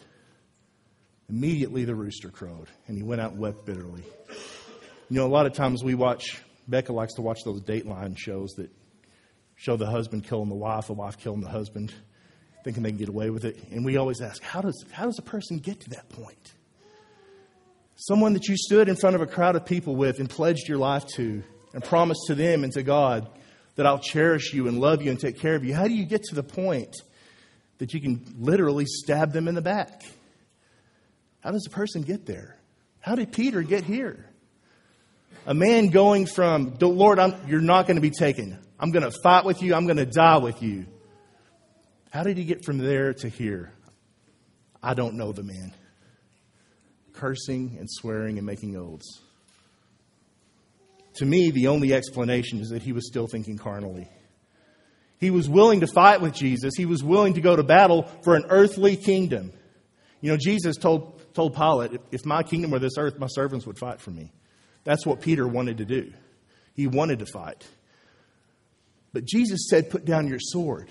Immediately 1.29 1.85
the 1.85 1.95
rooster 1.95 2.29
crowed 2.29 2.69
and 2.87 2.97
he 2.97 3.03
went 3.03 3.21
out 3.21 3.33
and 3.33 3.41
wept 3.41 3.65
bitterly. 3.65 4.05
You 5.09 5.17
know, 5.17 5.27
a 5.27 5.29
lot 5.29 5.47
of 5.47 5.53
times 5.55 5.83
we 5.83 5.95
watch, 5.95 6.41
Becca 6.69 6.93
likes 6.93 7.15
to 7.15 7.23
watch 7.23 7.41
those 7.45 7.61
Dateline 7.61 8.17
shows 8.17 8.53
that 8.55 8.71
show 9.57 9.77
the 9.77 9.87
husband 9.87 10.25
killing 10.25 10.49
the 10.49 10.55
wife, 10.55 10.87
the 10.87 10.93
wife 10.93 11.19
killing 11.19 11.41
the 11.41 11.49
husband, 11.49 11.93
thinking 12.65 12.83
they 12.83 12.91
can 12.91 12.99
get 12.99 13.09
away 13.09 13.31
with 13.31 13.45
it. 13.45 13.59
And 13.71 13.85
we 13.85 13.97
always 13.97 14.21
ask, 14.21 14.43
how 14.43 14.61
does, 14.61 14.85
how 14.93 15.07
does 15.07 15.19
a 15.19 15.23
person 15.23 15.59
get 15.59 15.81
to 15.81 15.91
that 15.91 16.09
point? 16.09 16.55
Someone 17.97 18.35
that 18.35 18.47
you 18.47 18.57
stood 18.57 18.89
in 18.89 18.97
front 18.97 19.17
of 19.17 19.23
a 19.23 19.27
crowd 19.27 19.57
of 19.57 19.65
people 19.65 19.97
with 19.97 20.21
and 20.21 20.29
pledged 20.29 20.69
your 20.69 20.79
life 20.79 21.07
to 21.17 21.43
and 21.73 21.83
promised 21.83 22.21
to 22.27 22.35
them 22.35 22.63
and 22.63 22.73
to 22.75 22.83
God 22.83 23.29
that 23.77 23.87
I'll 23.87 23.99
cherish 23.99 24.53
you 24.53 24.69
and 24.69 24.81
love 24.81 25.03
you 25.03 25.11
and 25.11 25.21
take 25.21 25.39
care 25.39 25.55
of 25.55 25.65
you. 25.65 25.75
How 25.75 25.87
do 25.87 25.95
you 25.95 26.05
get 26.05 26.23
to 26.25 26.35
the 26.35 26.43
point 26.43 26.95
that 27.79 27.95
you 27.95 28.01
can 28.01 28.25
literally 28.39 28.85
stab 28.87 29.33
them 29.33 29.49
in 29.49 29.55
the 29.55 29.63
back? 29.63 30.03
How 31.47 31.53
does 31.53 31.65
a 31.65 31.71
person 31.71 32.03
get 32.03 32.27
there? 32.27 32.59
How 32.99 33.15
did 33.15 33.31
Peter 33.31 33.63
get 33.63 33.85
here? 33.85 34.29
A 35.47 35.55
man 35.55 35.91
going 35.91 36.27
from, 36.27 36.75
Lord, 36.81 37.21
I'm, 37.21 37.37
you're 37.47 37.61
not 37.61 37.87
going 37.87 37.95
to 37.95 38.01
be 38.01 38.11
taken. 38.11 38.59
I'm 38.81 38.91
going 38.91 39.05
to 39.05 39.17
fight 39.23 39.45
with 39.45 39.63
you. 39.63 39.73
I'm 39.73 39.85
going 39.85 39.99
to 39.99 40.07
die 40.07 40.39
with 40.39 40.61
you. 40.61 40.87
How 42.11 42.25
did 42.25 42.37
he 42.37 42.43
get 42.43 42.65
from 42.65 42.79
there 42.79 43.15
to 43.15 43.29
here? 43.29 43.73
I 44.83 44.95
don't 44.95 45.15
know 45.15 45.31
the 45.31 45.45
man 45.45 45.73
cursing 47.13 47.77
and 47.79 47.89
swearing 47.89 48.39
and 48.39 48.47
making 48.47 48.77
oaths. 48.77 49.21
To 51.19 51.25
me, 51.25 51.53
the 51.53 51.69
only 51.69 51.95
explanation 51.95 52.59
is 52.59 52.71
that 52.71 52.83
he 52.83 52.91
was 52.91 53.07
still 53.07 53.29
thinking 53.29 53.57
carnally. 53.57 54.09
He 55.21 55.31
was 55.31 55.49
willing 55.49 55.79
to 55.79 55.87
fight 55.87 56.21
with 56.21 56.35
Jesus. 56.35 56.75
He 56.77 56.87
was 56.87 57.05
willing 57.05 57.35
to 57.35 57.41
go 57.41 57.55
to 57.55 57.63
battle 57.63 58.03
for 58.25 58.35
an 58.35 58.47
earthly 58.49 58.97
kingdom. 58.97 59.53
You 60.21 60.33
know, 60.33 60.39
Jesus 60.39 60.77
told, 60.77 61.16
told 61.37 61.55
Pilate, 61.55 62.01
if 62.11 62.27
my 62.27 62.43
kingdom 62.43 62.73
were 62.73 62.79
this 62.79 62.99
earth, 62.99 63.19
my 63.19 63.29
servants 63.29 63.67
would 63.67 63.79
fight 63.79 64.01
for 64.01 64.11
me. 64.11 64.33
That's 64.85 65.07
what 65.07 65.21
Peter 65.21 65.47
wanted 65.47 65.79
to 65.79 65.85
do. 65.85 66.13
He 66.75 66.87
wanted 66.87 67.21
to 67.21 67.27
fight. 67.27 67.67
But 69.13 69.25
Jesus 69.25 69.69
said, 69.69 69.91
Put 69.91 70.05
down 70.05 70.27
your 70.27 70.41
sword. 70.41 70.91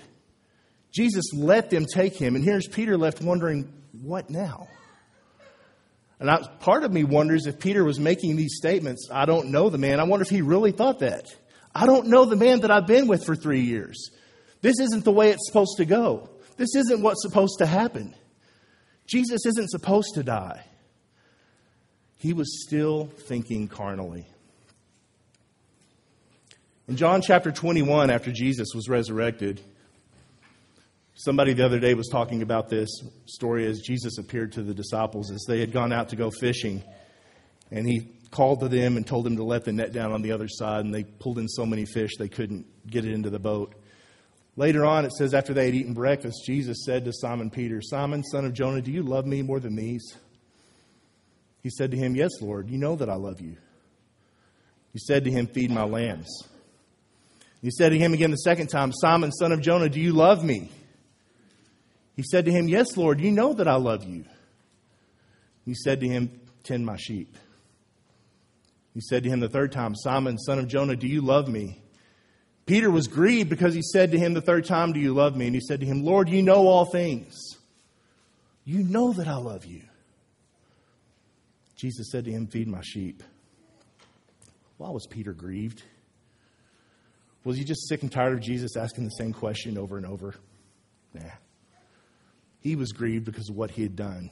Jesus 0.92 1.32
let 1.34 1.70
them 1.70 1.84
take 1.92 2.16
him. 2.16 2.34
And 2.34 2.44
here's 2.44 2.66
Peter 2.66 2.96
left 2.96 3.20
wondering, 3.20 3.72
What 4.02 4.30
now? 4.30 4.68
And 6.18 6.30
I, 6.30 6.38
part 6.60 6.82
of 6.82 6.92
me 6.92 7.04
wonders 7.04 7.46
if 7.46 7.58
Peter 7.58 7.84
was 7.84 8.00
making 8.00 8.36
these 8.36 8.56
statements, 8.56 9.08
I 9.12 9.26
don't 9.26 9.50
know 9.50 9.68
the 9.68 9.78
man. 9.78 10.00
I 10.00 10.04
wonder 10.04 10.22
if 10.22 10.30
he 10.30 10.40
really 10.40 10.72
thought 10.72 11.00
that. 11.00 11.26
I 11.74 11.84
don't 11.84 12.06
know 12.06 12.24
the 12.24 12.36
man 12.36 12.60
that 12.60 12.70
I've 12.70 12.86
been 12.86 13.06
with 13.06 13.24
for 13.24 13.36
three 13.36 13.60
years. 13.60 14.10
This 14.62 14.80
isn't 14.80 15.04
the 15.04 15.12
way 15.12 15.30
it's 15.30 15.46
supposed 15.46 15.76
to 15.76 15.84
go. 15.84 16.30
This 16.56 16.74
isn't 16.74 17.02
what's 17.02 17.22
supposed 17.22 17.58
to 17.58 17.66
happen. 17.66 18.14
Jesus 19.06 19.46
isn't 19.46 19.70
supposed 19.70 20.14
to 20.14 20.22
die. 20.22 20.64
He 22.18 22.32
was 22.32 22.64
still 22.66 23.06
thinking 23.06 23.68
carnally. 23.68 24.26
In 26.88 26.96
John 26.96 27.20
chapter 27.20 27.50
21, 27.50 28.10
after 28.10 28.32
Jesus 28.32 28.68
was 28.74 28.88
resurrected, 28.88 29.60
somebody 31.14 31.52
the 31.52 31.64
other 31.64 31.80
day 31.80 31.94
was 31.94 32.08
talking 32.08 32.42
about 32.42 32.68
this 32.68 32.88
story 33.26 33.66
as 33.66 33.80
Jesus 33.80 34.18
appeared 34.18 34.52
to 34.52 34.62
the 34.62 34.74
disciples 34.74 35.30
as 35.30 35.44
they 35.48 35.60
had 35.60 35.72
gone 35.72 35.92
out 35.92 36.10
to 36.10 36.16
go 36.16 36.30
fishing. 36.30 36.82
And 37.70 37.88
he 37.88 38.08
called 38.30 38.60
to 38.60 38.68
them 38.68 38.96
and 38.96 39.06
told 39.06 39.24
them 39.24 39.36
to 39.36 39.44
let 39.44 39.64
the 39.64 39.72
net 39.72 39.92
down 39.92 40.12
on 40.12 40.22
the 40.22 40.32
other 40.32 40.48
side, 40.48 40.84
and 40.84 40.94
they 40.94 41.04
pulled 41.04 41.38
in 41.38 41.48
so 41.48 41.66
many 41.66 41.84
fish 41.86 42.12
they 42.18 42.28
couldn't 42.28 42.66
get 42.86 43.04
it 43.04 43.12
into 43.12 43.30
the 43.30 43.38
boat. 43.38 43.74
Later 44.56 44.86
on, 44.86 45.04
it 45.04 45.12
says, 45.12 45.34
after 45.34 45.52
they 45.52 45.66
had 45.66 45.74
eaten 45.74 45.92
breakfast, 45.92 46.44
Jesus 46.46 46.84
said 46.84 47.04
to 47.04 47.12
Simon 47.12 47.50
Peter, 47.50 47.82
Simon, 47.82 48.24
son 48.24 48.46
of 48.46 48.54
Jonah, 48.54 48.80
do 48.80 48.90
you 48.90 49.02
love 49.02 49.26
me 49.26 49.42
more 49.42 49.60
than 49.60 49.76
these? 49.76 50.16
He 51.62 51.70
said 51.70 51.90
to 51.90 51.96
him, 51.96 52.16
Yes, 52.16 52.30
Lord, 52.40 52.70
you 52.70 52.78
know 52.78 52.96
that 52.96 53.10
I 53.10 53.16
love 53.16 53.40
you. 53.40 53.56
He 54.92 54.98
said 54.98 55.24
to 55.24 55.30
him, 55.30 55.46
Feed 55.46 55.70
my 55.70 55.82
lambs. 55.82 56.28
He 57.60 57.70
said 57.70 57.90
to 57.90 57.98
him 57.98 58.14
again 58.14 58.30
the 58.30 58.36
second 58.36 58.68
time, 58.68 58.92
Simon, 58.92 59.32
son 59.32 59.52
of 59.52 59.60
Jonah, 59.60 59.88
do 59.88 60.00
you 60.00 60.12
love 60.12 60.44
me? 60.44 60.70
He 62.14 62.22
said 62.22 62.46
to 62.46 62.52
him, 62.52 62.68
Yes, 62.68 62.96
Lord, 62.96 63.20
you 63.20 63.30
know 63.30 63.52
that 63.52 63.68
I 63.68 63.74
love 63.74 64.04
you. 64.04 64.24
He 65.64 65.74
said 65.74 66.00
to 66.00 66.08
him, 66.08 66.40
Tend 66.62 66.86
my 66.86 66.96
sheep. 66.96 67.36
He 68.94 69.00
said 69.00 69.24
to 69.24 69.28
him 69.28 69.40
the 69.40 69.48
third 69.48 69.72
time, 69.72 69.94
Simon, 69.94 70.38
son 70.38 70.58
of 70.58 70.68
Jonah, 70.68 70.96
do 70.96 71.06
you 71.06 71.20
love 71.20 71.48
me? 71.48 71.82
Peter 72.66 72.90
was 72.90 73.06
grieved 73.06 73.48
because 73.48 73.74
he 73.74 73.82
said 73.82 74.10
to 74.10 74.18
him 74.18 74.34
the 74.34 74.40
third 74.40 74.64
time, 74.64 74.92
Do 74.92 75.00
you 75.00 75.14
love 75.14 75.36
me? 75.36 75.46
And 75.46 75.54
he 75.54 75.60
said 75.60 75.80
to 75.80 75.86
him, 75.86 76.04
Lord, 76.04 76.28
you 76.28 76.42
know 76.42 76.66
all 76.66 76.84
things. 76.84 77.34
You 78.64 78.82
know 78.82 79.12
that 79.12 79.28
I 79.28 79.36
love 79.36 79.64
you. 79.64 79.82
Jesus 81.76 82.10
said 82.10 82.24
to 82.24 82.32
him, 82.32 82.48
Feed 82.48 82.66
my 82.66 82.82
sheep. 82.82 83.22
Why 84.78 84.90
was 84.90 85.06
Peter 85.06 85.32
grieved? 85.32 85.82
Was 87.44 87.56
he 87.56 87.64
just 87.64 87.88
sick 87.88 88.02
and 88.02 88.10
tired 88.10 88.32
of 88.32 88.40
Jesus 88.40 88.76
asking 88.76 89.04
the 89.04 89.10
same 89.10 89.32
question 89.32 89.78
over 89.78 89.96
and 89.96 90.04
over? 90.04 90.34
Nah. 91.14 91.22
He 92.60 92.74
was 92.74 92.90
grieved 92.90 93.24
because 93.24 93.48
of 93.48 93.54
what 93.54 93.70
he 93.70 93.82
had 93.82 93.94
done. 93.94 94.30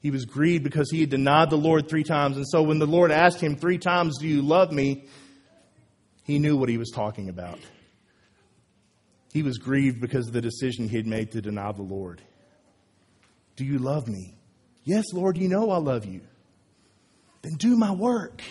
He 0.00 0.10
was 0.10 0.24
grieved 0.24 0.64
because 0.64 0.90
he 0.90 1.00
had 1.00 1.10
denied 1.10 1.50
the 1.50 1.56
Lord 1.56 1.88
three 1.88 2.02
times. 2.02 2.36
And 2.36 2.48
so 2.48 2.62
when 2.62 2.80
the 2.80 2.86
Lord 2.86 3.12
asked 3.12 3.40
him 3.40 3.54
three 3.54 3.78
times, 3.78 4.18
Do 4.18 4.26
you 4.26 4.42
love 4.42 4.72
me? 4.72 5.04
He 6.30 6.38
knew 6.38 6.56
what 6.56 6.68
he 6.68 6.78
was 6.78 6.92
talking 6.94 7.28
about. 7.28 7.58
He 9.32 9.42
was 9.42 9.58
grieved 9.58 10.00
because 10.00 10.28
of 10.28 10.32
the 10.32 10.40
decision 10.40 10.88
he 10.88 10.96
had 10.96 11.06
made 11.06 11.32
to 11.32 11.42
deny 11.42 11.72
the 11.72 11.82
Lord. 11.82 12.22
Do 13.56 13.64
you 13.64 13.80
love 13.80 14.06
me? 14.06 14.36
Yes, 14.84 15.06
Lord, 15.12 15.36
you 15.36 15.48
know 15.48 15.72
I 15.72 15.78
love 15.78 16.04
you. 16.04 16.20
Then 17.42 17.54
do 17.54 17.76
my 17.76 17.90
work. 17.90 18.44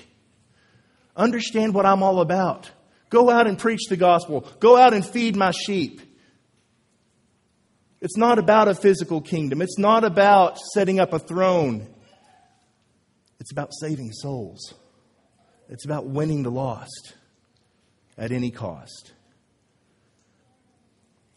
Understand 1.16 1.74
what 1.74 1.86
I'm 1.86 2.04
all 2.04 2.20
about. 2.20 2.70
Go 3.10 3.30
out 3.30 3.48
and 3.48 3.58
preach 3.58 3.88
the 3.88 3.96
gospel. 3.96 4.46
Go 4.60 4.76
out 4.76 4.94
and 4.94 5.06
feed 5.06 5.38
my 5.38 5.52
sheep. 5.52 6.02
It's 8.02 8.18
not 8.18 8.40
about 8.40 8.68
a 8.68 8.76
physical 8.76 9.22
kingdom. 9.22 9.62
It's 9.62 9.80
not 9.80 10.04
about 10.04 10.60
setting 10.74 11.00
up 11.00 11.14
a 11.14 11.20
throne. 11.20 11.88
It's 13.40 13.54
about 13.54 13.70
saving 13.80 14.12
souls. 14.12 14.74
It's 15.70 15.86
about 15.86 16.08
winning 16.08 16.44
the 16.44 16.52
lost 16.52 17.14
at 18.20 18.32
any 18.32 18.52
cost. 18.52 19.14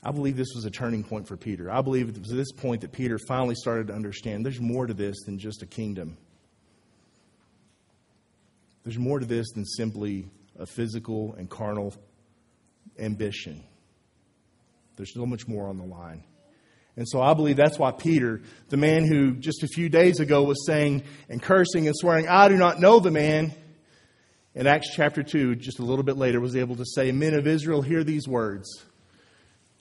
I 0.02 0.10
believe 0.10 0.36
this 0.36 0.52
was 0.54 0.64
a 0.64 0.70
turning 0.70 1.04
point 1.04 1.28
for 1.28 1.36
Peter. 1.36 1.70
I 1.70 1.80
believe 1.80 2.08
it 2.08 2.18
was 2.18 2.28
this 2.28 2.50
point 2.50 2.80
that 2.80 2.90
Peter 2.90 3.18
finally 3.28 3.54
started 3.54 3.86
to 3.86 3.94
understand 3.94 4.44
there's 4.44 4.60
more 4.60 4.86
to 4.86 4.94
this 4.94 5.22
than 5.24 5.38
just 5.38 5.62
a 5.62 5.66
kingdom. 5.66 6.18
There's 8.82 8.98
more 8.98 9.20
to 9.20 9.26
this 9.26 9.52
than 9.52 9.64
simply 9.64 10.26
a 10.58 10.66
physical 10.66 11.34
and 11.38 11.48
carnal 11.48 11.94
ambition. 12.98 13.62
There's 14.96 15.14
so 15.14 15.24
much 15.24 15.46
more 15.46 15.68
on 15.68 15.78
the 15.78 15.84
line. 15.84 16.24
And 16.96 17.08
so 17.08 17.22
I 17.22 17.32
believe 17.34 17.56
that's 17.56 17.78
why 17.78 17.92
Peter, 17.92 18.42
the 18.68 18.76
man 18.76 19.06
who 19.06 19.36
just 19.36 19.62
a 19.62 19.68
few 19.68 19.88
days 19.88 20.18
ago 20.18 20.42
was 20.42 20.66
saying 20.66 21.04
and 21.28 21.40
cursing 21.40 21.86
and 21.86 21.96
swearing, 21.96 22.28
I 22.28 22.48
do 22.48 22.56
not 22.56 22.80
know 22.80 22.98
the 22.98 23.12
man, 23.12 23.54
in 24.54 24.66
Acts 24.66 24.94
chapter 24.94 25.22
2, 25.22 25.56
just 25.56 25.78
a 25.78 25.84
little 25.84 26.04
bit 26.04 26.16
later, 26.16 26.40
was 26.40 26.56
able 26.56 26.76
to 26.76 26.84
say, 26.84 27.10
Men 27.12 27.34
of 27.34 27.46
Israel, 27.46 27.82
hear 27.82 28.04
these 28.04 28.28
words. 28.28 28.68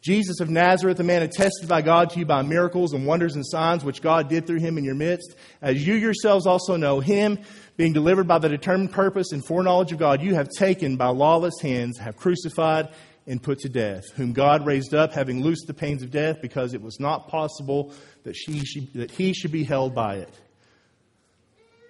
Jesus 0.01 0.39
of 0.39 0.49
Nazareth, 0.49 0.99
a 0.99 1.03
man 1.03 1.21
attested 1.21 1.69
by 1.69 1.83
God 1.83 2.09
to 2.09 2.19
you 2.19 2.25
by 2.25 2.41
miracles 2.41 2.93
and 2.93 3.05
wonders 3.05 3.35
and 3.35 3.45
signs 3.45 3.83
which 3.83 4.01
God 4.01 4.29
did 4.29 4.47
through 4.47 4.59
him 4.59 4.79
in 4.79 4.83
your 4.83 4.95
midst, 4.95 5.35
as 5.61 5.85
you 5.85 5.93
yourselves 5.93 6.47
also 6.47 6.75
know, 6.75 6.99
him 6.99 7.37
being 7.77 7.93
delivered 7.93 8.27
by 8.27 8.39
the 8.39 8.49
determined 8.49 8.91
purpose 8.91 9.31
and 9.31 9.45
foreknowledge 9.45 9.91
of 9.91 9.99
God, 9.99 10.23
you 10.23 10.33
have 10.33 10.49
taken 10.49 10.97
by 10.97 11.07
lawless 11.07 11.59
hands, 11.61 11.99
have 11.99 12.17
crucified 12.17 12.89
and 13.27 13.43
put 13.43 13.59
to 13.59 13.69
death, 13.69 14.03
whom 14.15 14.33
God 14.33 14.65
raised 14.65 14.95
up, 14.95 15.13
having 15.13 15.43
loosed 15.43 15.67
the 15.67 15.73
pains 15.73 16.01
of 16.01 16.09
death, 16.09 16.41
because 16.41 16.73
it 16.73 16.81
was 16.81 16.99
not 16.99 17.27
possible 17.27 17.93
that, 18.23 18.35
she 18.35 18.65
should, 18.65 18.91
that 18.93 19.11
he 19.11 19.33
should 19.33 19.51
be 19.51 19.63
held 19.63 19.93
by 19.93 20.15
it. 20.15 20.33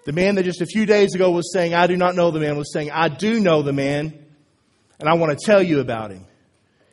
The 0.05 0.13
man 0.13 0.35
that 0.35 0.43
just 0.43 0.61
a 0.61 0.65
few 0.65 0.85
days 0.85 1.13
ago 1.13 1.29
was 1.31 1.53
saying, 1.53 1.73
I 1.73 1.87
do 1.87 1.95
not 1.95 2.15
know 2.15 2.31
the 2.31 2.39
man, 2.39 2.57
was 2.57 2.73
saying, 2.73 2.89
I 2.91 3.07
do 3.07 3.39
know 3.39 3.61
the 3.61 3.73
man, 3.73 4.25
and 4.99 5.07
I 5.07 5.13
want 5.13 5.37
to 5.37 5.45
tell 5.45 5.61
you 5.61 5.79
about 5.79 6.11
him. 6.11 6.25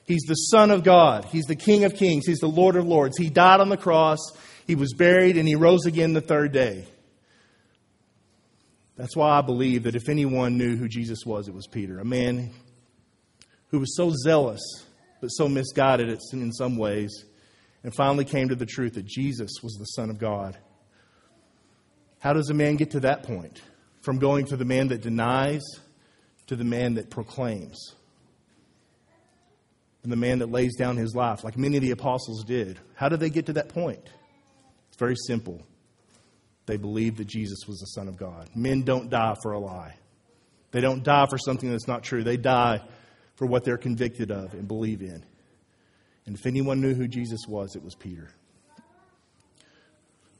He's 0.04 0.22
the 0.26 0.34
Son 0.34 0.70
of 0.70 0.84
God. 0.84 1.24
He's 1.26 1.44
the 1.44 1.56
King 1.56 1.84
of 1.84 1.94
Kings. 1.94 2.26
He's 2.26 2.38
the 2.38 2.48
Lord 2.48 2.76
of 2.76 2.86
Lords. 2.86 3.16
He 3.18 3.30
died 3.30 3.60
on 3.60 3.68
the 3.68 3.76
cross. 3.76 4.18
He 4.66 4.74
was 4.74 4.92
buried, 4.94 5.36
and 5.36 5.48
he 5.48 5.54
rose 5.54 5.86
again 5.86 6.12
the 6.12 6.20
third 6.20 6.52
day. 6.52 6.86
That's 8.96 9.14
why 9.14 9.38
I 9.38 9.42
believe 9.42 9.84
that 9.84 9.94
if 9.94 10.08
anyone 10.08 10.58
knew 10.58 10.76
who 10.76 10.88
Jesus 10.88 11.24
was, 11.24 11.46
it 11.46 11.54
was 11.54 11.66
Peter, 11.66 12.00
a 12.00 12.04
man 12.04 12.50
who 13.68 13.78
was 13.78 13.96
so 13.96 14.12
zealous, 14.24 14.60
but 15.20 15.28
so 15.28 15.48
misguided 15.48 16.18
in 16.32 16.52
some 16.52 16.76
ways, 16.76 17.24
and 17.84 17.94
finally 17.94 18.24
came 18.24 18.48
to 18.48 18.56
the 18.56 18.66
truth 18.66 18.94
that 18.94 19.06
Jesus 19.06 19.50
was 19.62 19.74
the 19.74 19.84
Son 19.84 20.10
of 20.10 20.18
God. 20.18 20.58
How 22.20 22.32
does 22.32 22.50
a 22.50 22.54
man 22.54 22.76
get 22.76 22.92
to 22.92 23.00
that 23.00 23.22
point? 23.22 23.60
From 24.02 24.18
going 24.18 24.46
to 24.46 24.56
the 24.56 24.64
man 24.64 24.88
that 24.88 25.00
denies 25.00 25.62
to 26.48 26.56
the 26.56 26.64
man 26.64 26.94
that 26.94 27.10
proclaims. 27.10 27.94
And 30.02 30.12
the 30.12 30.16
man 30.16 30.38
that 30.38 30.50
lays 30.50 30.76
down 30.76 30.96
his 30.96 31.14
life, 31.14 31.44
like 31.44 31.56
many 31.58 31.76
of 31.76 31.82
the 31.82 31.90
apostles 31.90 32.44
did. 32.44 32.78
How 32.94 33.08
did 33.08 33.20
they 33.20 33.30
get 33.30 33.46
to 33.46 33.52
that 33.54 33.68
point? 33.68 34.08
It's 34.88 34.98
very 34.98 35.16
simple. 35.26 35.62
They 36.66 36.76
believed 36.76 37.18
that 37.18 37.26
Jesus 37.26 37.66
was 37.66 37.78
the 37.78 37.86
Son 37.86 38.08
of 38.08 38.16
God. 38.16 38.48
Men 38.54 38.82
don't 38.82 39.10
die 39.10 39.34
for 39.42 39.52
a 39.52 39.58
lie, 39.58 39.96
they 40.70 40.80
don't 40.80 41.02
die 41.02 41.26
for 41.28 41.38
something 41.38 41.70
that's 41.70 41.88
not 41.88 42.02
true. 42.02 42.22
They 42.22 42.36
die 42.36 42.82
for 43.36 43.46
what 43.46 43.64
they're 43.64 43.78
convicted 43.78 44.30
of 44.30 44.52
and 44.54 44.66
believe 44.66 45.00
in. 45.00 45.24
And 46.26 46.36
if 46.36 46.44
anyone 46.44 46.80
knew 46.80 46.94
who 46.94 47.08
Jesus 47.08 47.46
was, 47.48 47.74
it 47.74 47.82
was 47.82 47.94
Peter. 47.94 48.28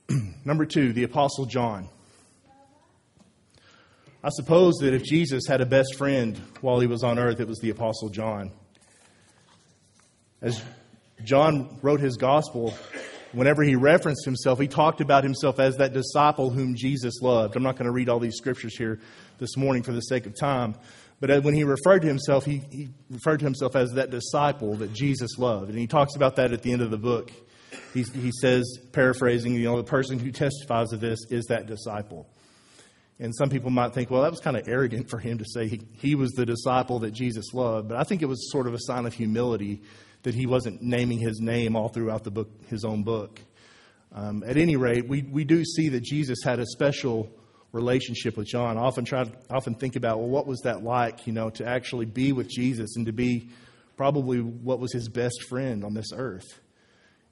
Number 0.45 0.65
two, 0.65 0.93
the 0.93 1.05
Apostle 1.05 1.47
John. 1.47 1.89
I 4.23 4.31
suppose 4.31 4.75
that 4.81 4.95
if 4.95 5.05
Jesus 5.05 5.47
had 5.47 5.61
a 5.61 5.67
best 5.67 5.95
friend 5.97 6.37
while 6.61 6.81
he 6.81 6.87
was 6.87 7.05
on 7.05 7.19
earth, 7.19 7.41
it 7.41 7.47
was 7.47 7.59
the 7.61 7.71
Apostle 7.71 8.09
John. 8.09 8.51
As 10.41 10.63
John 11.25 11.79
wrote 11.83 12.01
his 12.01 12.17
gospel, 12.17 12.75
whenever 13.33 13.63
he 13.63 13.77
referenced 13.77 14.25
himself, 14.25 14.59
he 14.59 14.67
talked 14.67 15.01
about 15.01 15.25
himself 15.25 15.61
as 15.61 15.77
that 15.77 15.93
disciple 15.93 16.51
whom 16.51 16.75
Jesus 16.75 17.21
loved. 17.21 17.55
I'm 17.55 17.63
not 17.63 17.77
going 17.77 17.87
to 17.87 17.93
read 17.93 18.09
all 18.09 18.19
these 18.19 18.37
scriptures 18.37 18.77
here 18.77 19.01
this 19.39 19.57
morning 19.57 19.83
for 19.83 19.93
the 19.93 20.01
sake 20.01 20.27
of 20.27 20.39
time. 20.39 20.75
But 21.21 21.31
uh, 21.31 21.41
when 21.41 21.55
he 21.55 21.65
referred 21.65 22.01
to 22.01 22.09
himself, 22.09 22.45
he, 22.45 22.63
he 22.71 22.89
referred 23.11 23.39
to 23.41 23.45
himself 23.45 23.77
as 23.77 23.93
that 23.93 24.11
disciple 24.11 24.75
that 24.77 24.93
Jesus 24.93 25.39
loved. 25.39 25.69
And 25.69 25.79
he 25.79 25.87
talks 25.87 26.15
about 26.17 26.37
that 26.37 26.53
at 26.53 26.63
the 26.63 26.73
end 26.73 26.81
of 26.81 26.91
the 26.91 26.99
book 26.99 27.31
he, 27.95 28.03
he 28.03 28.31
says, 28.41 28.79
paraphrasing, 28.93 29.55
you 29.55 29.65
know, 29.65 29.77
the 29.77 29.85
person 29.85 30.19
who 30.19 30.31
testifies 30.31 30.93
of 30.93 31.01
this 31.01 31.19
is 31.31 31.47
that 31.47 31.67
disciple. 31.67 32.29
And 33.21 33.35
some 33.35 33.51
people 33.51 33.71
might 33.71 33.95
think, 33.95 34.11
well, 34.11 34.23
that 34.23 34.31
was 34.31 34.41
kind 34.41 34.57
of 34.57 34.69
arrogant 34.69 35.11
for 35.11 35.19
him 35.19 35.39
to 35.39 35.45
say 35.45 35.67
he, 35.67 35.81
he 35.95 36.15
was 36.15 36.31
the 36.33 36.47
disciple 36.47 37.01
that 37.01 37.13
Jesus 37.13 37.53
loved. 37.53 37.89
But 37.89 37.99
I 37.99 38.05
think 38.05 38.23
it 38.23 38.27
was 38.27 38.51
sort 38.53 38.67
of 38.67 38.75
a 38.75 38.79
sign 38.81 39.07
of 39.07 39.15
humility 39.15 39.83
that 40.23 40.35
he 40.35 40.47
wasn't 40.47 40.83
naming 40.83 41.19
his 41.19 41.41
name 41.41 41.75
all 41.75 41.89
throughout 41.89 42.25
the 42.25 42.31
book, 42.31 42.51
his 42.69 42.85
own 42.85 43.03
book. 43.03 43.41
Um, 44.13 44.45
at 44.47 44.57
any 44.57 44.77
rate, 44.77 45.09
we, 45.09 45.23
we 45.23 45.45
do 45.45 45.65
see 45.65 45.89
that 45.91 46.03
Jesus 46.03 46.39
had 46.45 46.61
a 46.61 46.67
special 46.67 47.31
relationship 47.73 48.37
with 48.37 48.47
John. 48.47 48.79
I 48.79 48.83
often 48.83 49.05
try, 49.05 49.25
often 49.51 49.75
think 49.75 49.97
about, 49.97 50.19
well, 50.19 50.29
what 50.29 50.47
was 50.47 50.61
that 50.61 50.83
like, 50.83 51.27
you 51.27 51.33
know, 51.33 51.51
to 51.51 51.67
actually 51.67 52.07
be 52.07 52.33
with 52.33 52.49
Jesus 52.49 52.97
and 52.97 53.07
to 53.07 53.13
be 53.13 53.51
probably 53.97 54.39
what 54.39 54.79
was 54.79 54.93
his 54.93 55.09
best 55.09 55.43
friend 55.49 55.85
on 55.85 55.93
this 55.93 56.13
earth. 56.15 56.61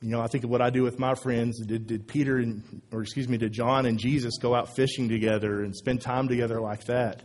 You 0.07 0.13
know, 0.13 0.21
I 0.21 0.29
think 0.29 0.45
of 0.45 0.51
what 0.51 0.63
I 0.63 0.71
do 0.71 0.85
with 0.85 1.01
my 1.01 1.17
friends. 1.17 1.59
Did, 1.67 1.89
did 1.89 2.07
Peter 2.07 2.37
and, 2.37 2.63
or 2.93 3.03
excuse 3.03 3.29
me, 3.29 3.39
did 3.39 3.51
John 3.51 3.87
and 3.87 3.99
Jesus 3.99 4.39
go 4.41 4.55
out 4.55 4.77
fishing 4.77 5.09
together 5.09 5.65
and 5.65 5.75
spend 5.75 6.01
time 6.01 6.29
together 6.29 6.61
like 6.61 6.85
that? 6.85 7.25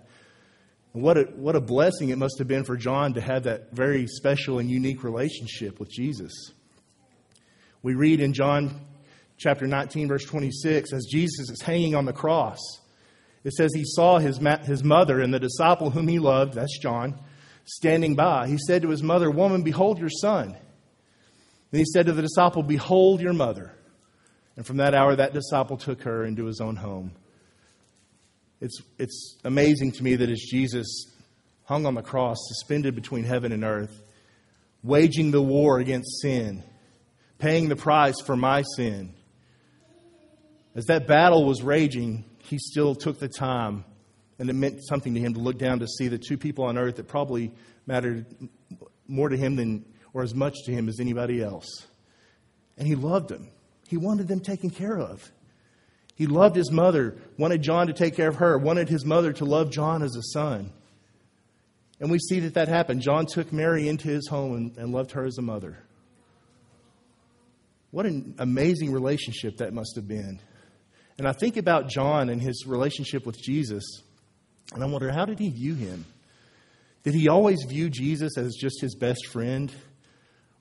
And 0.95 1.03
what 1.03 1.15
a, 1.15 1.21
what 1.35 1.55
a 1.55 1.61
blessing 1.61 2.09
it 2.09 2.17
must 2.17 2.39
have 2.39 2.47
been 2.47 2.63
for 2.63 2.75
John 2.75 3.13
to 3.13 3.21
have 3.21 3.43
that 3.43 3.71
very 3.71 4.07
special 4.07 4.57
and 4.57 4.67
unique 4.67 5.03
relationship 5.03 5.79
with 5.79 5.91
Jesus. 5.91 6.33
We 7.83 7.93
read 7.93 8.19
in 8.19 8.33
John 8.33 8.81
chapter 9.37 9.67
19, 9.67 10.07
verse 10.07 10.25
26, 10.25 10.91
as 10.91 11.05
Jesus 11.05 11.51
is 11.51 11.61
hanging 11.61 11.93
on 11.93 12.05
the 12.05 12.13
cross, 12.13 12.57
it 13.43 13.53
says 13.53 13.69
he 13.75 13.83
saw 13.85 14.17
his, 14.17 14.39
his 14.63 14.83
mother 14.83 15.21
and 15.21 15.31
the 15.31 15.39
disciple 15.39 15.91
whom 15.91 16.07
he 16.07 16.17
loved, 16.17 16.55
that's 16.55 16.79
John, 16.79 17.19
standing 17.63 18.15
by. 18.15 18.47
He 18.47 18.57
said 18.57 18.81
to 18.81 18.89
his 18.89 19.03
mother, 19.03 19.29
Woman, 19.29 19.61
behold 19.61 19.99
your 19.99 20.09
son. 20.09 20.57
Then 21.71 21.79
he 21.79 21.85
said 21.85 22.05
to 22.05 22.13
the 22.13 22.21
disciple, 22.21 22.63
Behold 22.63 23.21
your 23.21 23.33
mother. 23.33 23.73
And 24.57 24.65
from 24.65 24.77
that 24.77 24.93
hour, 24.93 25.15
that 25.15 25.33
disciple 25.33 25.77
took 25.77 26.03
her 26.03 26.25
into 26.25 26.45
his 26.45 26.59
own 26.59 26.75
home. 26.75 27.11
It's, 28.59 28.79
it's 28.99 29.37
amazing 29.43 29.93
to 29.93 30.03
me 30.03 30.15
that 30.17 30.29
as 30.29 30.39
Jesus 30.39 31.05
hung 31.63 31.85
on 31.85 31.95
the 31.95 32.01
cross, 32.01 32.37
suspended 32.49 32.93
between 32.93 33.23
heaven 33.23 33.51
and 33.51 33.63
earth, 33.63 34.03
waging 34.83 35.31
the 35.31 35.41
war 35.41 35.79
against 35.79 36.21
sin, 36.21 36.63
paying 37.39 37.69
the 37.69 37.75
price 37.75 38.19
for 38.21 38.35
my 38.35 38.63
sin, 38.75 39.13
as 40.75 40.85
that 40.85 41.07
battle 41.07 41.45
was 41.45 41.61
raging, 41.61 42.25
he 42.39 42.57
still 42.57 42.95
took 42.95 43.19
the 43.19 43.27
time, 43.27 43.83
and 44.39 44.49
it 44.49 44.53
meant 44.53 44.83
something 44.83 45.13
to 45.13 45.19
him 45.19 45.33
to 45.33 45.39
look 45.39 45.57
down 45.57 45.79
to 45.79 45.87
see 45.87 46.07
the 46.07 46.17
two 46.17 46.37
people 46.37 46.65
on 46.65 46.77
earth 46.77 46.95
that 46.97 47.07
probably 47.07 47.51
mattered 47.85 48.25
more 49.07 49.27
to 49.27 49.37
him 49.37 49.55
than 49.55 49.85
or 50.13 50.23
as 50.23 50.35
much 50.35 50.55
to 50.65 50.71
him 50.71 50.89
as 50.89 50.99
anybody 50.99 51.41
else. 51.41 51.87
And 52.77 52.87
he 52.87 52.95
loved 52.95 53.29
them. 53.29 53.49
He 53.87 53.97
wanted 53.97 54.27
them 54.27 54.39
taken 54.39 54.69
care 54.69 54.97
of. 54.97 55.31
He 56.15 56.27
loved 56.27 56.55
his 56.55 56.71
mother, 56.71 57.17
wanted 57.37 57.61
John 57.61 57.87
to 57.87 57.93
take 57.93 58.15
care 58.15 58.29
of 58.29 58.35
her, 58.35 58.57
wanted 58.57 58.89
his 58.89 59.05
mother 59.05 59.33
to 59.33 59.45
love 59.45 59.71
John 59.71 60.03
as 60.03 60.15
a 60.15 60.23
son. 60.33 60.71
And 61.99 62.09
we 62.09 62.19
see 62.19 62.41
that 62.41 62.55
that 62.55 62.67
happened. 62.67 63.01
John 63.01 63.25
took 63.25 63.53
Mary 63.53 63.87
into 63.87 64.07
his 64.07 64.27
home 64.27 64.55
and, 64.55 64.77
and 64.77 64.91
loved 64.91 65.11
her 65.11 65.25
as 65.25 65.37
a 65.37 65.41
mother. 65.41 65.77
What 67.91 68.05
an 68.05 68.35
amazing 68.39 68.91
relationship 68.91 69.57
that 69.57 69.73
must 69.73 69.95
have 69.95 70.07
been. 70.07 70.39
And 71.17 71.27
I 71.27 71.33
think 71.33 71.57
about 71.57 71.89
John 71.89 72.29
and 72.29 72.41
his 72.41 72.65
relationship 72.65 73.25
with 73.25 73.39
Jesus, 73.39 73.83
and 74.73 74.83
I 74.83 74.87
wonder 74.87 75.11
how 75.11 75.25
did 75.25 75.39
he 75.39 75.49
view 75.49 75.75
him? 75.75 76.05
Did 77.03 77.13
he 77.13 77.27
always 77.27 77.63
view 77.67 77.89
Jesus 77.89 78.37
as 78.37 78.55
just 78.55 78.79
his 78.81 78.95
best 78.95 79.27
friend? 79.27 79.71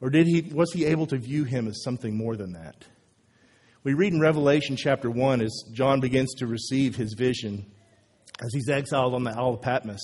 Or 0.01 0.11
did 0.11 0.27
he, 0.27 0.43
was 0.53 0.73
he 0.73 0.87
able 0.87 1.07
to 1.09 1.19
view 1.19 1.45
him 1.45 1.69
as 1.69 1.83
something 1.83 2.17
more 2.17 2.37
than 2.37 2.53
that? 2.55 2.85
We 3.83 3.95
read 3.95 4.13
in 4.13 4.21
Revelation 4.21 4.77
chapter 4.77 5.11
1 5.11 5.41
as 5.43 5.65
John 5.73 6.01
begins 6.01 6.35
to 6.35 6.47
receive 6.47 6.97
his 6.97 7.15
vision 7.15 7.67
as 8.43 8.53
he's 8.53 8.69
exiled 8.69 9.15
on 9.15 9.25
the 9.25 9.31
Isle 9.31 9.55
of 9.55 9.63
Patmos. 9.63 10.01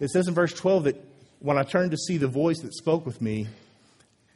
It 0.00 0.10
says 0.10 0.28
in 0.28 0.34
verse 0.34 0.52
12 0.52 0.84
that 0.84 1.04
when 1.40 1.58
I 1.58 1.62
turned 1.62 1.90
to 1.90 1.96
see 1.96 2.16
the 2.16 2.28
voice 2.28 2.60
that 2.60 2.74
spoke 2.74 3.04
with 3.04 3.20
me, 3.20 3.46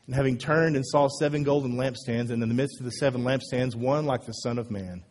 and 0.06 0.14
having 0.14 0.36
turned 0.36 0.76
and 0.76 0.84
saw 0.86 1.08
seven 1.08 1.44
golden 1.44 1.76
lampstands, 1.76 2.30
and 2.30 2.42
in 2.42 2.48
the 2.48 2.54
midst 2.54 2.78
of 2.78 2.84
the 2.84 2.92
seven 2.92 3.22
lampstands, 3.22 3.74
one 3.74 4.04
like 4.04 4.26
the 4.26 4.32
Son 4.32 4.58
of 4.58 4.70
Man, 4.70 5.02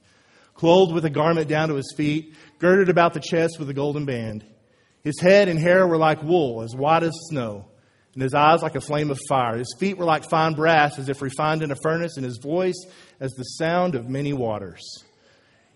clothed 0.53 0.93
with 0.93 1.05
a 1.05 1.09
garment 1.09 1.47
down 1.47 1.69
to 1.69 1.75
his 1.75 1.93
feet, 1.97 2.35
girded 2.59 2.89
about 2.89 3.13
the 3.13 3.19
chest 3.19 3.57
with 3.57 3.69
a 3.69 3.73
golden 3.73 4.05
band. 4.05 4.45
His 5.03 5.19
head 5.19 5.47
and 5.49 5.59
hair 5.59 5.87
were 5.87 5.97
like 5.97 6.21
wool, 6.21 6.61
as 6.61 6.75
white 6.75 7.01
as 7.01 7.13
snow 7.29 7.65
and 8.13 8.22
his 8.22 8.34
eyes 8.34 8.62
like 8.62 8.75
a 8.75 8.82
flame 8.82 9.10
of 9.10 9.20
fire. 9.27 9.58
His 9.58 9.75
feet 9.79 9.97
were 9.97 10.06
like 10.06 10.30
fine 10.30 10.54
brass, 10.54 10.99
as 10.99 11.10
if 11.10 11.21
refined 11.21 11.63
in 11.63 11.71
a 11.71 11.76
furnace, 11.76 12.15
and 12.15 12.26
his 12.26 12.38
voice 12.38 12.86
as 13.19 13.32
the 13.34 13.43
sound 13.43 13.95
of 13.95 14.10
many 14.10 14.34
waters. 14.34 15.04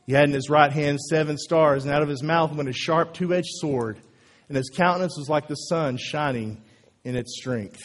He 0.06 0.14
had 0.14 0.26
in 0.26 0.34
his 0.34 0.50
right 0.50 0.72
hand 0.72 1.00
seven 1.00 1.38
stars, 1.38 1.84
and 1.84 1.94
out 1.94 2.04
of 2.04 2.10
his 2.10 2.24
mouth 2.24 2.54
went 2.54 2.70
a 2.70 2.74
sharp 2.74 3.14
two 3.14 3.34
edged 3.34 3.50
sword, 3.50 4.00
and 4.48 4.56
his 4.56 4.70
countenance 4.70 5.18
was 5.18 5.30
like 5.30 5.48
the 5.48 5.56
sun 5.56 5.98
shining 5.98 6.62
in 7.04 7.16
its 7.16 7.38
strength. 7.38 7.82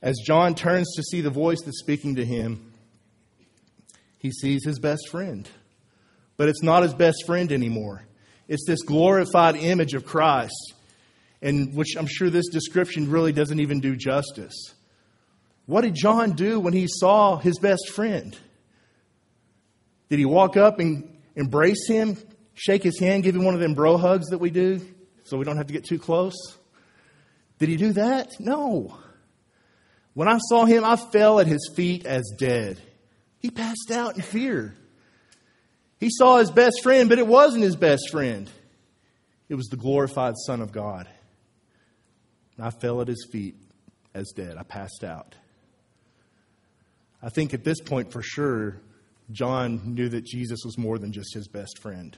As 0.00 0.16
John 0.24 0.54
turns 0.54 0.94
to 0.94 1.02
see 1.02 1.20
the 1.20 1.30
voice 1.30 1.60
that's 1.64 1.80
speaking 1.80 2.14
to 2.16 2.24
him, 2.24 2.72
he 4.18 4.30
sees 4.30 4.64
his 4.64 4.78
best 4.78 5.08
friend. 5.08 5.48
But 6.36 6.48
it's 6.48 6.62
not 6.62 6.84
his 6.84 6.94
best 6.94 7.24
friend 7.26 7.50
anymore. 7.50 8.04
It's 8.46 8.64
this 8.66 8.82
glorified 8.82 9.56
image 9.56 9.94
of 9.94 10.06
Christ 10.06 10.54
and 11.40 11.74
which 11.74 11.96
I'm 11.96 12.06
sure 12.06 12.30
this 12.30 12.48
description 12.48 13.10
really 13.10 13.32
doesn't 13.32 13.60
even 13.60 13.80
do 13.80 13.96
justice. 13.96 14.74
What 15.66 15.82
did 15.82 15.94
John 15.94 16.32
do 16.32 16.58
when 16.58 16.72
he 16.72 16.86
saw 16.88 17.36
his 17.36 17.58
best 17.58 17.90
friend? 17.90 18.36
Did 20.08 20.18
he 20.18 20.24
walk 20.24 20.56
up 20.56 20.78
and 20.78 21.18
embrace 21.36 21.86
him, 21.86 22.16
shake 22.54 22.82
his 22.82 22.98
hand, 22.98 23.22
give 23.22 23.36
him 23.36 23.44
one 23.44 23.54
of 23.54 23.60
them 23.60 23.74
bro 23.74 23.98
hugs 23.98 24.28
that 24.28 24.38
we 24.38 24.50
do 24.50 24.80
so 25.24 25.36
we 25.36 25.44
don't 25.44 25.58
have 25.58 25.66
to 25.66 25.72
get 25.72 25.84
too 25.84 25.98
close? 25.98 26.34
Did 27.58 27.68
he 27.68 27.76
do 27.76 27.92
that? 27.92 28.32
No. 28.40 28.98
When 30.14 30.28
I 30.28 30.38
saw 30.38 30.64
him, 30.64 30.84
I 30.84 30.96
fell 30.96 31.38
at 31.38 31.46
his 31.46 31.70
feet 31.76 32.06
as 32.06 32.32
dead. 32.38 32.80
He 33.38 33.50
passed 33.50 33.90
out 33.92 34.16
in 34.16 34.22
fear. 34.22 34.74
He 36.00 36.08
saw 36.10 36.38
his 36.38 36.50
best 36.50 36.82
friend, 36.82 37.08
but 37.08 37.18
it 37.18 37.26
wasn't 37.26 37.64
his 37.64 37.76
best 37.76 38.10
friend. 38.10 38.50
It 39.48 39.54
was 39.54 39.66
the 39.66 39.76
glorified 39.76 40.34
Son 40.46 40.60
of 40.60 40.72
God. 40.72 41.08
I 42.60 42.70
fell 42.70 43.00
at 43.00 43.08
his 43.08 43.26
feet 43.30 43.56
as 44.14 44.32
dead. 44.32 44.56
I 44.58 44.62
passed 44.62 45.04
out. 45.04 45.34
I 47.22 47.30
think 47.30 47.54
at 47.54 47.64
this 47.64 47.80
point, 47.80 48.12
for 48.12 48.22
sure, 48.22 48.80
John 49.30 49.94
knew 49.94 50.08
that 50.08 50.24
Jesus 50.24 50.60
was 50.64 50.78
more 50.78 50.98
than 50.98 51.12
just 51.12 51.34
his 51.34 51.48
best 51.48 51.78
friend. 51.80 52.16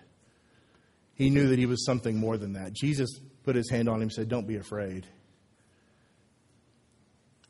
He 1.15 1.31
knew 1.31 1.49
that 1.49 1.59
he 1.59 1.67
was 1.67 1.85
something 1.85 2.17
more 2.17 2.37
than 2.37 2.55
that. 2.55 2.73
Jesus 2.73 3.11
put 3.43 3.57
his 3.57 3.71
hand 3.71 3.89
on 3.89 3.97
him 3.97 4.03
and 4.03 4.13
said, 4.13 4.29
Don't 4.29 4.47
be 4.47 4.57
afraid. 4.57 5.07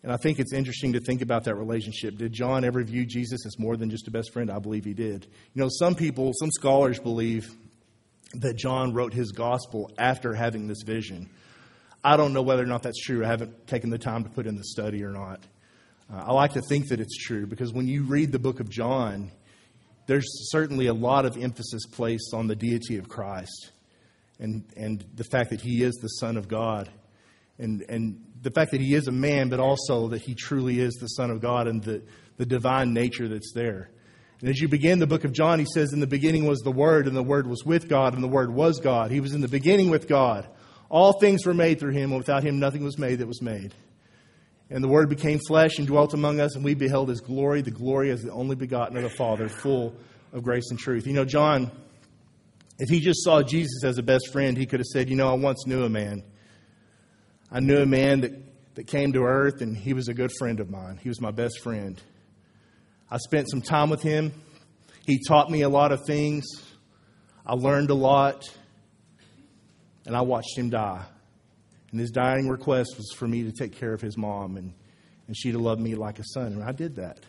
And 0.02 0.10
I 0.10 0.16
think 0.16 0.38
it's 0.38 0.54
interesting 0.54 0.94
to 0.94 1.00
think 1.00 1.20
about 1.20 1.44
that 1.44 1.56
relationship. 1.56 2.16
Did 2.16 2.32
John 2.32 2.64
ever 2.64 2.82
view 2.82 3.04
Jesus 3.04 3.44
as 3.44 3.58
more 3.58 3.76
than 3.76 3.90
just 3.90 4.08
a 4.08 4.10
best 4.10 4.32
friend? 4.32 4.50
I 4.50 4.58
believe 4.58 4.84
he 4.84 4.94
did. 4.94 5.26
You 5.54 5.62
know, 5.62 5.68
some 5.70 5.94
people, 5.94 6.32
some 6.32 6.50
scholars 6.50 6.98
believe 6.98 7.54
that 8.34 8.56
John 8.56 8.94
wrote 8.94 9.12
his 9.12 9.32
gospel 9.32 9.90
after 9.98 10.32
having 10.32 10.68
this 10.68 10.82
vision. 10.82 11.28
I 12.02 12.16
don't 12.16 12.32
know 12.32 12.42
whether 12.42 12.62
or 12.62 12.66
not 12.66 12.82
that's 12.82 13.00
true. 13.00 13.24
I 13.24 13.28
haven't 13.28 13.66
taken 13.66 13.90
the 13.90 13.98
time 13.98 14.24
to 14.24 14.30
put 14.30 14.46
in 14.46 14.56
the 14.56 14.64
study 14.64 15.04
or 15.04 15.10
not. 15.10 15.40
Uh, 16.12 16.24
I 16.26 16.32
like 16.32 16.54
to 16.54 16.62
think 16.62 16.88
that 16.88 17.00
it's 17.00 17.16
true 17.16 17.46
because 17.46 17.72
when 17.72 17.86
you 17.86 18.04
read 18.04 18.32
the 18.32 18.38
book 18.38 18.60
of 18.60 18.70
John, 18.70 19.30
there's 20.06 20.50
certainly 20.50 20.86
a 20.86 20.94
lot 20.94 21.26
of 21.26 21.36
emphasis 21.36 21.86
placed 21.86 22.32
on 22.34 22.46
the 22.46 22.56
deity 22.56 22.96
of 22.96 23.08
Christ 23.08 23.70
and, 24.38 24.64
and 24.76 25.04
the 25.14 25.24
fact 25.24 25.50
that 25.50 25.60
he 25.60 25.82
is 25.82 25.94
the 25.96 26.08
Son 26.08 26.36
of 26.36 26.48
God 26.48 26.90
and, 27.58 27.84
and 27.88 28.24
the 28.42 28.50
fact 28.50 28.70
that 28.70 28.80
he 28.80 28.94
is 28.94 29.06
a 29.06 29.12
man, 29.12 29.50
but 29.50 29.60
also 29.60 30.08
that 30.08 30.22
he 30.22 30.34
truly 30.34 30.80
is 30.80 30.94
the 30.94 31.08
Son 31.08 31.30
of 31.30 31.40
God 31.40 31.68
and 31.68 31.82
the, 31.82 32.02
the 32.38 32.46
divine 32.46 32.94
nature 32.94 33.28
that's 33.28 33.52
there. 33.54 33.90
And 34.40 34.48
as 34.48 34.58
you 34.58 34.68
begin 34.68 34.98
the 34.98 35.06
book 35.06 35.24
of 35.24 35.32
John, 35.32 35.58
he 35.58 35.66
says, 35.66 35.92
In 35.92 36.00
the 36.00 36.06
beginning 36.06 36.46
was 36.46 36.60
the 36.60 36.72
Word, 36.72 37.06
and 37.06 37.14
the 37.14 37.22
Word 37.22 37.46
was 37.46 37.62
with 37.64 37.88
God, 37.88 38.14
and 38.14 38.22
the 38.22 38.28
Word 38.28 38.50
was 38.50 38.80
God. 38.80 39.10
He 39.10 39.20
was 39.20 39.34
in 39.34 39.42
the 39.42 39.48
beginning 39.48 39.90
with 39.90 40.08
God. 40.08 40.48
All 40.90 41.12
things 41.12 41.46
were 41.46 41.54
made 41.54 41.78
through 41.78 41.92
him, 41.92 42.10
and 42.10 42.18
without 42.18 42.42
him 42.42 42.58
nothing 42.58 42.82
was 42.82 42.98
made 42.98 43.20
that 43.20 43.28
was 43.28 43.40
made. 43.40 43.72
And 44.68 44.82
the 44.82 44.88
Word 44.88 45.08
became 45.08 45.38
flesh 45.46 45.78
and 45.78 45.86
dwelt 45.86 46.14
among 46.14 46.40
us, 46.40 46.56
and 46.56 46.64
we 46.64 46.74
beheld 46.74 47.08
his 47.08 47.20
glory, 47.20 47.62
the 47.62 47.70
glory 47.70 48.10
as 48.10 48.22
the 48.22 48.32
only 48.32 48.56
begotten 48.56 48.96
of 48.96 49.04
the 49.04 49.10
Father, 49.10 49.48
full 49.48 49.94
of 50.32 50.42
grace 50.42 50.70
and 50.70 50.78
truth. 50.78 51.06
You 51.06 51.12
know, 51.12 51.24
John, 51.24 51.70
if 52.78 52.88
he 52.88 53.00
just 53.00 53.22
saw 53.22 53.42
Jesus 53.42 53.84
as 53.84 53.98
a 53.98 54.02
best 54.02 54.32
friend, 54.32 54.56
he 54.56 54.66
could 54.66 54.80
have 54.80 54.86
said, 54.86 55.08
You 55.08 55.16
know, 55.16 55.30
I 55.30 55.34
once 55.34 55.66
knew 55.66 55.84
a 55.84 55.88
man. 55.88 56.24
I 57.52 57.60
knew 57.60 57.78
a 57.78 57.86
man 57.86 58.20
that, 58.20 58.32
that 58.74 58.86
came 58.86 59.12
to 59.12 59.22
earth, 59.22 59.60
and 59.60 59.76
he 59.76 59.92
was 59.92 60.08
a 60.08 60.14
good 60.14 60.30
friend 60.38 60.58
of 60.60 60.70
mine. 60.70 60.98
He 61.02 61.08
was 61.08 61.20
my 61.20 61.30
best 61.30 61.60
friend. 61.62 62.00
I 63.10 63.18
spent 63.18 63.48
some 63.50 63.60
time 63.60 63.90
with 63.90 64.02
him. 64.02 64.32
He 65.04 65.20
taught 65.26 65.50
me 65.50 65.62
a 65.62 65.68
lot 65.68 65.90
of 65.92 66.04
things. 66.04 66.46
I 67.44 67.54
learned 67.54 67.90
a 67.90 67.94
lot 67.94 68.48
and 70.10 70.16
I 70.16 70.22
watched 70.22 70.58
him 70.58 70.70
die. 70.70 71.04
And 71.92 72.00
his 72.00 72.10
dying 72.10 72.48
request 72.48 72.96
was 72.96 73.12
for 73.16 73.28
me 73.28 73.44
to 73.44 73.52
take 73.52 73.78
care 73.78 73.92
of 73.92 74.00
his 74.00 74.18
mom 74.18 74.56
and, 74.56 74.74
and 75.28 75.36
she 75.36 75.52
to 75.52 75.58
love 75.60 75.78
me 75.78 75.94
like 75.94 76.18
a 76.18 76.24
son. 76.24 76.46
And 76.46 76.64
I 76.64 76.72
did 76.72 76.96
that. 76.96 77.20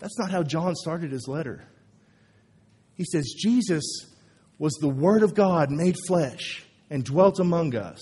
That's 0.00 0.18
not 0.18 0.32
how 0.32 0.42
John 0.42 0.74
started 0.74 1.12
his 1.12 1.28
letter. 1.28 1.62
He 2.94 3.04
says, 3.04 3.32
Jesus 3.38 3.84
was 4.58 4.72
the 4.80 4.88
Word 4.88 5.22
of 5.22 5.34
God 5.34 5.70
made 5.70 5.94
flesh 6.08 6.66
and 6.90 7.04
dwelt 7.04 7.38
among 7.38 7.76
us. 7.76 8.00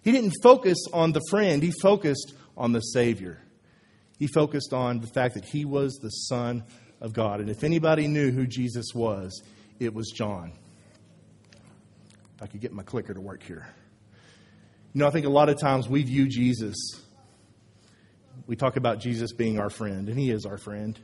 He 0.00 0.12
didn't 0.12 0.32
focus 0.42 0.78
on 0.94 1.12
the 1.12 1.20
friend, 1.28 1.62
he 1.62 1.72
focused 1.82 2.32
on 2.56 2.72
the 2.72 2.80
Savior. 2.80 3.42
He 4.18 4.28
focused 4.28 4.72
on 4.72 5.00
the 5.00 5.08
fact 5.08 5.34
that 5.34 5.44
he 5.44 5.66
was 5.66 5.98
the 6.00 6.08
Son 6.08 6.64
of 7.02 7.12
God. 7.12 7.40
And 7.40 7.50
if 7.50 7.64
anybody 7.64 8.08
knew 8.08 8.30
who 8.30 8.46
Jesus 8.46 8.94
was, 8.94 9.42
it 9.78 9.92
was 9.92 10.10
John. 10.16 10.54
If 12.36 12.42
I 12.42 12.46
could 12.46 12.60
get 12.60 12.72
my 12.72 12.82
clicker 12.82 13.14
to 13.14 13.20
work 13.20 13.42
here. 13.42 13.66
You 14.92 15.00
know, 15.00 15.06
I 15.06 15.10
think 15.10 15.26
a 15.26 15.30
lot 15.30 15.48
of 15.48 15.58
times 15.58 15.88
we 15.88 16.02
view 16.02 16.28
Jesus, 16.28 16.76
we 18.46 18.56
talk 18.56 18.76
about 18.76 18.98
Jesus 18.98 19.32
being 19.32 19.58
our 19.58 19.70
friend, 19.70 20.08
and 20.08 20.18
he 20.18 20.30
is 20.30 20.44
our 20.44 20.58
friend. 20.58 20.98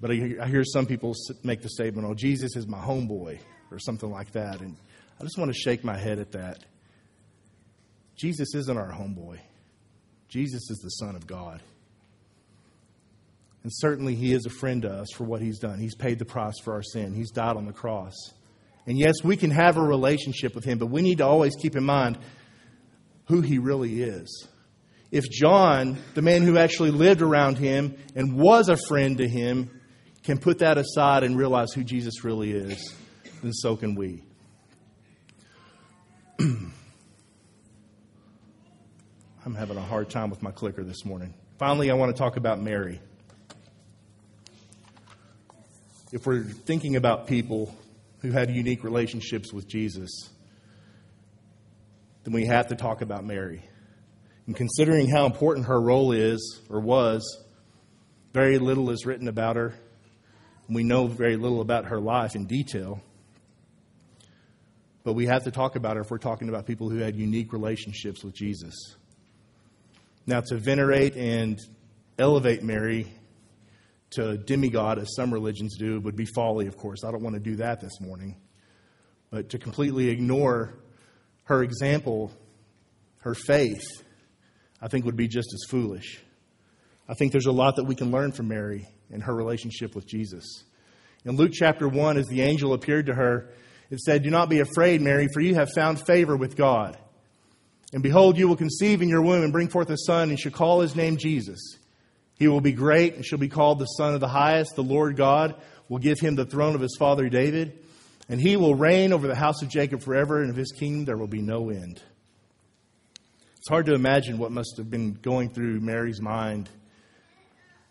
But 0.00 0.10
I 0.10 0.46
hear 0.46 0.64
some 0.64 0.86
people 0.86 1.14
make 1.42 1.62
the 1.62 1.70
statement, 1.70 2.06
oh, 2.06 2.14
Jesus 2.14 2.56
is 2.56 2.66
my 2.66 2.78
homeboy, 2.78 3.38
or 3.70 3.78
something 3.78 4.10
like 4.10 4.32
that. 4.32 4.60
And 4.60 4.76
I 5.18 5.24
just 5.24 5.38
want 5.38 5.50
to 5.52 5.58
shake 5.58 5.82
my 5.82 5.96
head 5.96 6.18
at 6.18 6.32
that. 6.32 6.64
Jesus 8.16 8.54
isn't 8.54 8.76
our 8.76 8.92
homeboy, 8.92 9.38
Jesus 10.28 10.70
is 10.70 10.78
the 10.78 10.90
Son 10.90 11.16
of 11.16 11.26
God. 11.26 11.62
And 13.62 13.72
certainly, 13.74 14.14
He 14.14 14.32
is 14.32 14.46
a 14.46 14.50
friend 14.50 14.82
to 14.82 14.90
us 14.90 15.08
for 15.14 15.24
what 15.24 15.40
He's 15.40 15.58
done. 15.58 15.78
He's 15.78 15.96
paid 15.96 16.18
the 16.18 16.24
price 16.24 16.58
for 16.62 16.74
our 16.74 16.82
sin, 16.82 17.14
He's 17.14 17.30
died 17.30 17.56
on 17.56 17.64
the 17.64 17.72
cross. 17.72 18.14
And 18.86 18.98
yes, 18.98 19.14
we 19.24 19.36
can 19.36 19.50
have 19.50 19.76
a 19.76 19.82
relationship 19.82 20.54
with 20.54 20.64
Him, 20.64 20.78
but 20.78 20.86
we 20.86 21.02
need 21.02 21.18
to 21.18 21.26
always 21.26 21.54
keep 21.56 21.76
in 21.76 21.84
mind 21.84 22.18
who 23.26 23.40
he 23.40 23.58
really 23.58 24.02
is. 24.02 24.48
If 25.10 25.24
John, 25.30 25.98
the 26.14 26.22
man 26.22 26.42
who 26.42 26.58
actually 26.58 26.90
lived 26.90 27.22
around 27.22 27.58
him 27.58 27.96
and 28.14 28.36
was 28.36 28.68
a 28.68 28.76
friend 28.76 29.18
to 29.18 29.28
him, 29.28 29.70
can 30.22 30.38
put 30.38 30.58
that 30.58 30.78
aside 30.78 31.22
and 31.22 31.36
realize 31.36 31.72
who 31.72 31.84
Jesus 31.84 32.24
really 32.24 32.50
is, 32.50 32.94
then 33.42 33.52
so 33.52 33.76
can 33.76 33.94
we. 33.94 34.24
I'm 36.40 36.74
having 39.54 39.76
a 39.76 39.82
hard 39.82 40.10
time 40.10 40.28
with 40.30 40.42
my 40.42 40.50
clicker 40.50 40.82
this 40.82 41.04
morning. 41.04 41.34
Finally, 41.58 41.90
I 41.90 41.94
want 41.94 42.14
to 42.14 42.18
talk 42.18 42.36
about 42.36 42.60
Mary. 42.60 43.00
If 46.12 46.26
we're 46.26 46.42
thinking 46.42 46.96
about 46.96 47.28
people 47.28 47.72
who 48.26 48.32
had 48.32 48.50
unique 48.50 48.82
relationships 48.82 49.52
with 49.52 49.68
Jesus, 49.68 50.10
then 52.24 52.34
we 52.34 52.46
have 52.46 52.68
to 52.68 52.74
talk 52.74 53.02
about 53.02 53.24
Mary. 53.24 53.62
And 54.46 54.56
considering 54.56 55.08
how 55.08 55.26
important 55.26 55.66
her 55.66 55.80
role 55.80 56.12
is 56.12 56.60
or 56.68 56.80
was, 56.80 57.44
very 58.32 58.58
little 58.58 58.90
is 58.90 59.06
written 59.06 59.28
about 59.28 59.56
her. 59.56 59.74
We 60.68 60.82
know 60.82 61.06
very 61.06 61.36
little 61.36 61.60
about 61.60 61.86
her 61.86 62.00
life 62.00 62.34
in 62.34 62.46
detail. 62.46 63.00
But 65.04 65.12
we 65.12 65.26
have 65.26 65.44
to 65.44 65.52
talk 65.52 65.76
about 65.76 65.94
her 65.96 66.02
if 66.02 66.10
we're 66.10 66.18
talking 66.18 66.48
about 66.48 66.66
people 66.66 66.90
who 66.90 66.98
had 66.98 67.14
unique 67.14 67.52
relationships 67.52 68.24
with 68.24 68.34
Jesus. 68.34 68.74
Now, 70.26 70.40
to 70.40 70.56
venerate 70.56 71.16
and 71.16 71.60
elevate 72.18 72.64
Mary 72.64 73.06
to 74.10 74.38
demigod, 74.38 74.98
as 74.98 75.14
some 75.14 75.32
religions 75.32 75.76
do, 75.76 76.00
would 76.00 76.16
be 76.16 76.26
folly, 76.26 76.66
of 76.66 76.76
course. 76.76 77.04
I 77.04 77.10
don't 77.10 77.22
want 77.22 77.34
to 77.34 77.40
do 77.40 77.56
that 77.56 77.80
this 77.80 78.00
morning. 78.00 78.36
But 79.30 79.50
to 79.50 79.58
completely 79.58 80.08
ignore 80.08 80.78
her 81.44 81.62
example, 81.62 82.32
her 83.18 83.34
faith, 83.34 83.82
I 84.80 84.88
think 84.88 85.04
would 85.04 85.16
be 85.16 85.28
just 85.28 85.52
as 85.52 85.68
foolish. 85.68 86.20
I 87.08 87.14
think 87.14 87.32
there's 87.32 87.46
a 87.46 87.52
lot 87.52 87.76
that 87.76 87.84
we 87.84 87.94
can 87.94 88.10
learn 88.10 88.32
from 88.32 88.48
Mary 88.48 88.86
and 89.10 89.22
her 89.22 89.34
relationship 89.34 89.94
with 89.94 90.06
Jesus. 90.06 90.44
In 91.24 91.36
Luke 91.36 91.52
chapter 91.52 91.88
1, 91.88 92.16
as 92.16 92.26
the 92.26 92.42
angel 92.42 92.72
appeared 92.72 93.06
to 93.06 93.14
her, 93.14 93.50
it 93.90 94.00
said, 94.00 94.22
Do 94.22 94.30
not 94.30 94.48
be 94.48 94.60
afraid, 94.60 95.00
Mary, 95.00 95.28
for 95.32 95.40
you 95.40 95.54
have 95.54 95.70
found 95.72 96.04
favor 96.04 96.36
with 96.36 96.56
God. 96.56 96.96
And 97.92 98.02
behold, 98.02 98.36
you 98.36 98.48
will 98.48 98.56
conceive 98.56 99.02
in 99.02 99.08
your 99.08 99.22
womb 99.22 99.42
and 99.42 99.52
bring 99.52 99.68
forth 99.68 99.90
a 99.90 99.96
son, 99.96 100.30
and 100.30 100.38
shall 100.38 100.52
call 100.52 100.80
his 100.80 100.96
name 100.96 101.16
Jesus. 101.16 101.78
He 102.38 102.48
will 102.48 102.60
be 102.60 102.72
great 102.72 103.14
and 103.14 103.24
shall 103.24 103.38
be 103.38 103.48
called 103.48 103.78
the 103.78 103.86
Son 103.86 104.14
of 104.14 104.20
the 104.20 104.28
Highest. 104.28 104.76
The 104.76 104.82
Lord 104.82 105.16
God 105.16 105.54
will 105.88 105.98
give 105.98 106.20
him 106.20 106.34
the 106.34 106.44
throne 106.44 106.74
of 106.74 106.80
his 106.80 106.96
father 106.98 107.28
David 107.28 107.78
and 108.28 108.40
he 108.40 108.56
will 108.56 108.74
reign 108.74 109.12
over 109.12 109.26
the 109.26 109.34
house 109.34 109.62
of 109.62 109.68
Jacob 109.68 110.02
forever, 110.02 110.42
and 110.42 110.50
of 110.50 110.56
his 110.56 110.72
kingdom 110.72 111.04
there 111.04 111.16
will 111.16 111.28
be 111.28 111.42
no 111.42 111.70
end. 111.70 112.02
It's 113.56 113.68
hard 113.68 113.86
to 113.86 113.94
imagine 113.94 114.38
what 114.38 114.52
must 114.52 114.76
have 114.78 114.90
been 114.90 115.14
going 115.14 115.50
through 115.50 115.80
Mary's 115.80 116.20
mind 116.20 116.68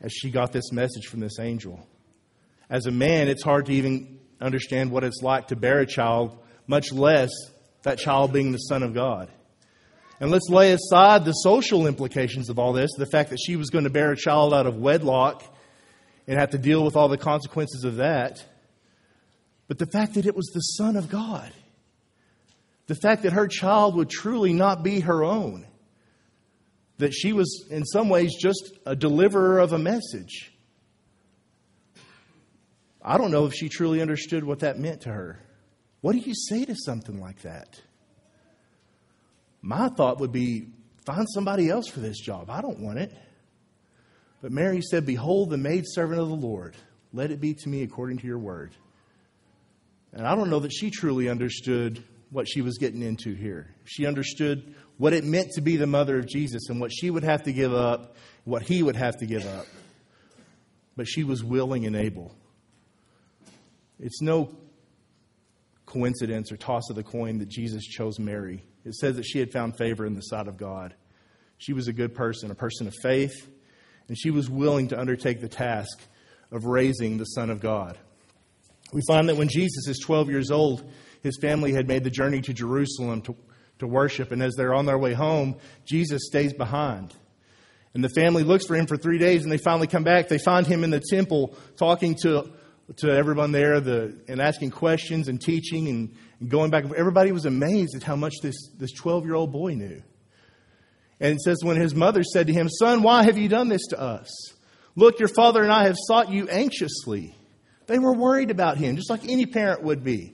as 0.02 0.12
she 0.12 0.30
got 0.30 0.52
this 0.52 0.72
message 0.72 1.06
from 1.06 1.22
this 1.22 1.40
angel. 1.40 1.88
As 2.70 2.86
a 2.86 2.92
man, 2.92 3.28
it's 3.28 3.44
hard 3.44 3.68
to 3.68 3.74
even 3.74 4.20
understand 4.42 4.92
what 4.92 5.04
it's 5.04 5.22
like 5.22 5.48
to 5.48 5.56
bear 5.56 5.80
a 5.80 5.86
child, 5.86 6.38
much 6.68 6.92
less 6.92 7.32
that 7.84 8.00
child 8.00 8.34
being 8.34 8.52
the 8.52 8.58
Son 8.58 8.84
of 8.84 8.94
God. 8.94 9.30
And 10.20 10.32
let's 10.32 10.50
lay 10.50 10.72
aside 10.72 11.26
the 11.26 11.34
social 11.34 11.88
implications 11.88 12.50
of 12.50 12.58
all 12.58 12.74
this, 12.74 12.92
the 12.98 13.06
fact 13.06 13.32
that 13.32 13.40
she 13.46 13.56
was 13.56 13.70
going 13.70 13.84
to 13.84 13.90
bear 13.90 14.12
a 14.12 14.18
child 14.18 14.54
out 14.54 14.66
of 14.66 14.78
wedlock 14.78 15.44
and 16.28 16.40
have 16.40 16.52
to 16.52 16.58
deal 16.58 16.84
with 16.84 16.96
all 16.96 17.10
the 17.10 17.18
consequences 17.18 17.84
of 17.84 17.98
that 17.98 18.44
but 19.68 19.80
the 19.80 19.88
fact 19.88 20.14
that 20.14 20.26
it 20.26 20.36
was 20.36 20.48
the 20.54 20.60
Son 20.60 20.96
of 20.96 21.10
God, 21.10 21.52
the 22.88 22.96
fact 22.96 23.24
that 23.24 23.34
her 23.34 23.48
child 23.48 23.96
would 23.96 24.10
truly 24.10 24.54
not 24.54 24.84
be 24.84 25.00
her 25.00 25.24
own, 25.24 25.66
that 26.98 27.14
she 27.14 27.34
was 27.34 27.66
in 27.70 27.84
some 27.84 28.10
ways 28.10 28.36
just 28.40 28.72
a 28.86 28.96
deliverer 28.96 29.60
of 29.60 29.74
a 29.74 29.80
message. 29.80 30.52
I 33.02 33.18
don't 33.18 33.32
know 33.32 33.46
if 33.46 33.54
she 33.54 33.70
truly 33.70 34.02
understood 34.02 34.44
what 34.44 34.60
that 34.60 34.80
meant 34.80 35.02
to 35.02 35.12
her. 35.12 35.40
What 36.02 36.14
do 36.14 36.20
you 36.20 36.34
say 36.36 36.66
to 36.66 36.76
something 36.76 37.20
like 37.20 37.42
that? 37.42 37.82
My 39.66 39.90
thought 39.90 40.20
would 40.20 40.32
be 40.32 40.68
find 41.06 41.26
somebody 41.34 41.70
else 41.72 41.88
for 41.88 42.00
this 42.00 42.20
job. 42.20 42.52
I 42.52 42.62
don't 42.62 42.80
want 42.80 43.00
it. 43.00 43.12
But 44.40 44.52
Mary 44.52 44.80
said, 44.80 45.08
Behold, 45.08 45.50
the 45.50 45.58
maidservant 45.58 46.22
of 46.22 46.30
the 46.30 46.36
Lord. 46.36 46.76
Let 47.12 47.32
it 47.32 47.42
be 47.42 47.56
to 47.56 47.70
me 47.70 47.82
according 47.82 48.20
to 48.20 48.28
your 48.28 48.38
word. 48.38 48.76
And 50.14 50.28
I 50.28 50.36
don't 50.36 50.52
know 50.52 50.60
that 50.60 50.72
she 50.72 50.92
truly 50.92 51.30
understood 51.30 52.04
what 52.30 52.48
she 52.48 52.62
was 52.62 52.78
getting 52.78 53.02
into 53.02 53.34
here. 53.34 53.74
She 53.86 54.06
understood 54.06 54.76
what 54.98 55.14
it 55.14 55.24
meant 55.24 55.50
to 55.54 55.62
be 55.62 55.78
the 55.78 55.88
mother 55.88 56.20
of 56.20 56.28
Jesus 56.28 56.70
and 56.70 56.80
what 56.80 56.92
she 56.94 57.10
would 57.10 57.24
have 57.24 57.44
to 57.44 57.52
give 57.52 57.74
up, 57.74 58.18
what 58.44 58.62
he 58.62 58.84
would 58.84 58.96
have 58.96 59.18
to 59.18 59.26
give 59.26 59.48
up. 59.48 59.66
But 60.96 61.08
she 61.08 61.24
was 61.24 61.44
willing 61.44 61.88
and 61.88 61.96
able. 61.96 62.36
It's 64.00 64.22
no 64.22 64.56
coincidence 65.96 66.52
or 66.52 66.58
toss 66.58 66.90
of 66.90 66.98
the 66.98 67.04
coin 67.04 67.38
that 67.38 67.48
Jesus 67.48 67.86
chose 67.86 68.20
Mary. 68.20 68.64
It 68.84 68.96
says 68.96 69.16
that 69.16 69.24
she 69.24 69.40
had 69.40 69.52
found 69.52 69.78
favor 69.78 70.06
in 70.06 70.14
the 70.14 70.22
sight 70.22 70.48
of 70.48 70.58
God. 70.58 70.94
She 71.58 71.72
was 71.72 71.88
a 71.88 71.94
good 71.94 72.14
person, 72.14 72.52
a 72.52 72.56
person 72.56 72.86
of 72.86 72.94
faith, 73.02 73.50
and 74.10 74.18
she 74.18 74.30
was 74.30 74.50
willing 74.50 74.90
to 74.90 75.00
undertake 75.00 75.40
the 75.40 75.48
task 75.48 76.00
of 76.52 76.66
raising 76.66 77.18
the 77.18 77.26
Son 77.26 77.50
of 77.50 77.62
God. 77.62 77.98
We 78.92 79.02
find 79.08 79.30
that 79.30 79.38
when 79.38 79.48
Jesus 79.48 79.88
is 79.88 80.00
12 80.00 80.30
years 80.30 80.52
old, 80.52 80.84
his 81.24 81.38
family 81.42 81.72
had 81.72 81.88
made 81.88 82.04
the 82.04 82.10
journey 82.10 82.42
to 82.42 82.54
Jerusalem 82.54 83.22
to, 83.24 83.36
to 83.80 83.88
worship, 83.88 84.32
and 84.32 84.44
as 84.44 84.54
they're 84.56 84.76
on 84.76 84.86
their 84.86 84.98
way 84.98 85.14
home, 85.14 85.56
Jesus 85.86 86.24
stays 86.28 86.54
behind. 86.54 87.14
And 87.94 88.04
the 88.04 88.10
family 88.10 88.44
looks 88.44 88.66
for 88.66 88.76
him 88.76 88.86
for 88.86 88.98
three 88.98 89.18
days, 89.18 89.44
and 89.44 89.52
they 89.52 89.58
finally 89.58 89.88
come 89.88 90.04
back. 90.04 90.28
They 90.28 90.40
find 90.40 90.68
him 90.68 90.84
in 90.84 90.90
the 90.90 91.02
temple 91.10 91.56
talking 91.78 92.16
to, 92.24 92.52
to 92.98 93.12
everyone 93.12 93.52
there 93.52 93.80
the, 93.80 94.20
and 94.28 94.40
asking 94.40 94.72
questions 94.72 95.28
and 95.28 95.42
teaching 95.42 95.88
and, 95.88 96.16
and 96.40 96.50
going 96.50 96.70
back. 96.70 96.86
Everybody 96.96 97.32
was 97.32 97.46
amazed 97.46 97.96
at 97.96 98.04
how 98.04 98.16
much 98.16 98.36
this, 98.42 98.56
this 98.78 98.92
12 98.94 99.26
year 99.26 99.36
old 99.36 99.52
boy 99.52 99.74
knew. 99.74 100.02
And 101.20 101.36
it 101.36 101.42
says, 101.42 101.58
when 101.64 101.78
his 101.78 101.96
mother 101.96 102.24
said 102.24 102.48
to 102.48 102.54
him, 102.54 102.70
Son, 102.70 103.02
why 103.02 103.24
have 103.24 103.38
you 103.38 103.48
done 103.48 103.70
this 103.70 103.88
to 103.88 104.00
us? 104.00 104.30
Look, 104.96 105.20
your 105.20 105.30
father 105.30 105.64
and 105.64 105.72
I 105.72 105.86
have 105.86 105.96
sought 105.98 106.30
you 106.30 106.48
anxiously. 106.48 107.36
They 107.88 108.00
were 108.00 108.14
worried 108.14 108.52
about 108.52 108.78
him, 108.78 108.96
just 108.96 109.10
like 109.10 109.28
any 109.28 109.46
parent 109.46 109.84
would 109.84 110.04
be. 110.04 110.34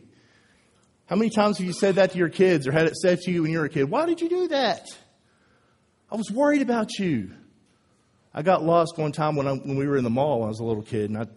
How 1.06 1.16
many 1.16 1.30
times 1.30 1.58
have 1.58 1.68
you 1.68 1.74
said 1.74 1.96
that 1.96 2.12
to 2.12 2.18
your 2.18 2.30
kids 2.30 2.68
or 2.68 2.72
had 2.72 2.86
it 2.86 2.96
said 2.96 3.20
to 3.22 3.32
you 3.32 3.44
when 3.44 3.52
you 3.52 3.60
were 3.60 3.66
a 3.66 3.70
kid? 3.70 3.90
Why 3.90 4.06
did 4.06 4.22
you 4.22 4.30
do 4.30 4.48
that? 4.50 4.88
I 6.12 6.16
was 6.16 6.32
worried 6.32 6.62
about 6.62 6.98
you. 7.00 7.32
I 8.34 8.44
got 8.44 8.64
lost 8.64 8.98
one 8.98 9.12
time 9.12 9.36
when, 9.36 9.48
I, 9.48 9.54
when 9.54 9.76
we 9.76 9.88
were 9.88 9.98
in 9.98 10.04
the 10.06 10.10
mall 10.10 10.40
when 10.40 10.46
I 10.46 10.50
was 10.50 10.60
a 10.60 10.64
little 10.64 10.84
kid, 10.84 11.10
and 11.10 11.20
I, 11.20 11.28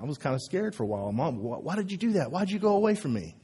I 0.00 0.04
was 0.04 0.18
kind 0.18 0.34
of 0.34 0.40
scared 0.42 0.74
for 0.74 0.84
a 0.84 0.86
while. 0.86 1.10
Mom, 1.10 1.42
why, 1.42 1.74
did 1.74 1.90
you 1.90 1.98
do 1.98 2.12
that? 2.12 2.30
Why 2.30 2.40
did 2.40 2.52
you 2.52 2.58
go 2.58 2.76
away 2.76 2.94
from 2.94 3.14
me? 3.14 3.34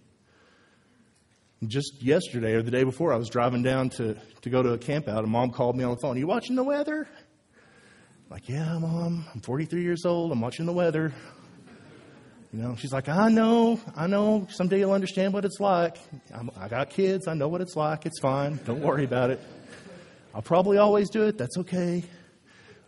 Just 1.66 2.02
yesterday 2.02 2.52
or 2.52 2.62
the 2.62 2.70
day 2.70 2.84
before, 2.84 3.12
I 3.12 3.16
was 3.16 3.28
driving 3.28 3.62
down 3.62 3.90
to, 3.90 4.14
to 4.42 4.50
go 4.50 4.62
to 4.62 4.74
a 4.74 4.78
camp 4.78 5.08
out, 5.08 5.24
and 5.24 5.32
mom 5.32 5.50
called 5.50 5.76
me 5.76 5.82
on 5.82 5.90
the 5.90 5.96
phone. 5.96 6.16
Are 6.16 6.18
you 6.18 6.26
watching 6.26 6.54
the 6.56 6.62
weather? 6.62 7.08
I'm 7.10 8.30
like, 8.30 8.48
yeah, 8.48 8.78
mom. 8.78 9.24
I'm 9.34 9.40
43 9.40 9.82
years 9.82 10.04
old. 10.04 10.30
I'm 10.30 10.40
watching 10.40 10.66
the 10.66 10.72
weather. 10.72 11.12
You 12.52 12.62
know, 12.62 12.76
she's 12.76 12.92
like, 12.92 13.08
I 13.08 13.30
know, 13.30 13.80
I 13.96 14.06
know. 14.06 14.46
Someday 14.50 14.78
you'll 14.78 14.92
understand 14.92 15.32
what 15.32 15.44
it's 15.44 15.58
like. 15.58 15.96
I'm, 16.32 16.50
I 16.56 16.68
got 16.68 16.90
kids. 16.90 17.26
I 17.26 17.34
know 17.34 17.48
what 17.48 17.62
it's 17.62 17.74
like. 17.74 18.06
It's 18.06 18.20
fine. 18.20 18.60
Don't 18.64 18.80
worry 18.80 19.04
about 19.04 19.30
it. 19.30 19.40
I'll 20.32 20.42
probably 20.42 20.78
always 20.78 21.10
do 21.10 21.24
it. 21.24 21.36
That's 21.36 21.58
okay. 21.58 22.04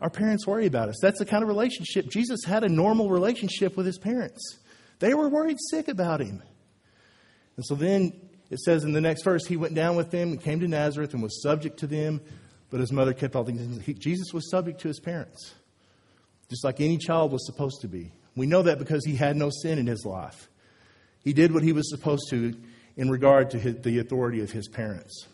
Our 0.00 0.10
parents 0.10 0.46
worry 0.46 0.66
about 0.66 0.88
us. 0.88 0.96
That's 1.00 1.18
the 1.18 1.26
kind 1.26 1.42
of 1.42 1.48
relationship. 1.48 2.08
Jesus 2.10 2.44
had 2.44 2.64
a 2.64 2.68
normal 2.68 3.08
relationship 3.08 3.76
with 3.76 3.86
his 3.86 3.98
parents. 3.98 4.58
They 4.98 5.14
were 5.14 5.28
worried 5.28 5.56
sick 5.70 5.88
about 5.88 6.20
him. 6.20 6.42
And 7.56 7.64
so 7.64 7.74
then 7.74 8.12
it 8.50 8.60
says 8.60 8.84
in 8.84 8.92
the 8.92 9.00
next 9.00 9.22
verse, 9.22 9.46
he 9.46 9.56
went 9.56 9.74
down 9.74 9.96
with 9.96 10.10
them 10.10 10.30
and 10.30 10.40
came 10.40 10.60
to 10.60 10.68
Nazareth 10.68 11.14
and 11.14 11.22
was 11.22 11.42
subject 11.42 11.78
to 11.80 11.86
them, 11.86 12.20
but 12.70 12.80
his 12.80 12.92
mother 12.92 13.14
kept 13.14 13.34
all 13.34 13.44
things. 13.44 13.84
He, 13.84 13.94
Jesus 13.94 14.32
was 14.32 14.50
subject 14.50 14.80
to 14.82 14.88
his 14.88 15.00
parents, 15.00 15.54
just 16.48 16.64
like 16.64 16.80
any 16.80 16.98
child 16.98 17.32
was 17.32 17.46
supposed 17.46 17.80
to 17.80 17.88
be. 17.88 18.12
We 18.36 18.46
know 18.46 18.62
that 18.62 18.78
because 18.78 19.04
he 19.04 19.16
had 19.16 19.36
no 19.36 19.50
sin 19.50 19.78
in 19.78 19.86
his 19.86 20.04
life. 20.04 20.48
He 21.24 21.32
did 21.32 21.52
what 21.52 21.62
he 21.62 21.72
was 21.72 21.90
supposed 21.90 22.28
to 22.30 22.54
in 22.96 23.10
regard 23.10 23.50
to 23.50 23.58
his, 23.58 23.76
the 23.78 23.98
authority 23.98 24.42
of 24.42 24.50
his 24.50 24.68
parents. 24.68 25.26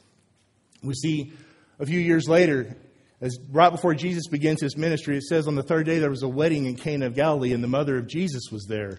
We 0.83 0.95
see 0.95 1.33
a 1.79 1.87
few 1.87 2.01
years 2.01 2.29
later, 2.29 2.77
as 3.23 3.39
right 3.51 3.71
before 3.71 3.95
Jesus 3.95 4.27
begins 4.27 4.61
his 4.61 4.77
ministry, 4.77 5.17
it 5.17 5.23
says 5.23 5.47
on 5.47 5.55
the 5.55 5.63
third 5.63 5.87
day 5.87 6.01
there 6.01 6.11
was 6.11 6.25
a 6.25 6.29
wedding 6.29 6.67
in 6.67 6.75
Cana 6.75 7.07
of 7.07 7.15
Galilee, 7.15 7.53
and 7.53 7.63
the 7.63 7.69
mother 7.69 7.97
of 7.97 8.09
Jesus 8.09 8.51
was 8.51 8.67
there. 8.69 8.99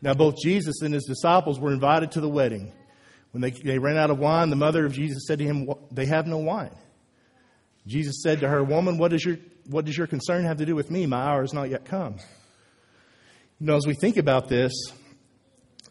Now, 0.00 0.14
both 0.14 0.36
Jesus 0.42 0.80
and 0.80 0.94
his 0.94 1.04
disciples 1.04 1.60
were 1.60 1.72
invited 1.72 2.12
to 2.12 2.22
the 2.22 2.28
wedding. 2.28 2.72
When 3.32 3.42
they, 3.42 3.50
they 3.50 3.78
ran 3.78 3.98
out 3.98 4.10
of 4.10 4.18
wine, 4.18 4.48
the 4.48 4.56
mother 4.56 4.86
of 4.86 4.94
Jesus 4.94 5.26
said 5.26 5.38
to 5.40 5.44
him, 5.44 5.68
They 5.92 6.06
have 6.06 6.26
no 6.26 6.38
wine. 6.38 6.74
Jesus 7.86 8.22
said 8.22 8.40
to 8.40 8.48
her, 8.48 8.64
Woman, 8.64 8.96
what, 8.96 9.12
is 9.12 9.22
your, 9.22 9.36
what 9.66 9.84
does 9.84 9.98
your 9.98 10.06
concern 10.06 10.44
have 10.44 10.56
to 10.58 10.66
do 10.66 10.74
with 10.74 10.90
me? 10.90 11.04
My 11.04 11.20
hour 11.20 11.42
has 11.42 11.52
not 11.52 11.68
yet 11.68 11.84
come. 11.84 12.16
You 13.60 13.66
know, 13.66 13.76
as 13.76 13.86
we 13.86 13.94
think 13.94 14.16
about 14.16 14.48
this, 14.48 14.72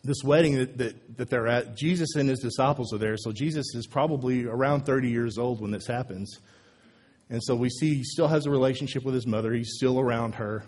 this 0.03 0.23
wedding 0.23 0.57
that, 0.57 0.77
that, 0.79 1.17
that 1.17 1.29
they're 1.29 1.47
at, 1.47 1.75
Jesus 1.75 2.15
and 2.15 2.27
his 2.27 2.39
disciples 2.39 2.91
are 2.91 2.97
there. 2.97 3.17
So 3.17 3.31
Jesus 3.31 3.75
is 3.75 3.85
probably 3.85 4.45
around 4.45 4.85
30 4.85 5.09
years 5.09 5.37
old 5.37 5.61
when 5.61 5.69
this 5.69 5.85
happens. 5.85 6.39
And 7.29 7.43
so 7.43 7.55
we 7.55 7.69
see 7.69 7.95
he 7.95 8.03
still 8.03 8.27
has 8.27 8.45
a 8.45 8.49
relationship 8.49 9.03
with 9.03 9.13
his 9.13 9.27
mother. 9.27 9.53
He's 9.53 9.73
still 9.75 9.99
around 9.99 10.35
her. 10.35 10.63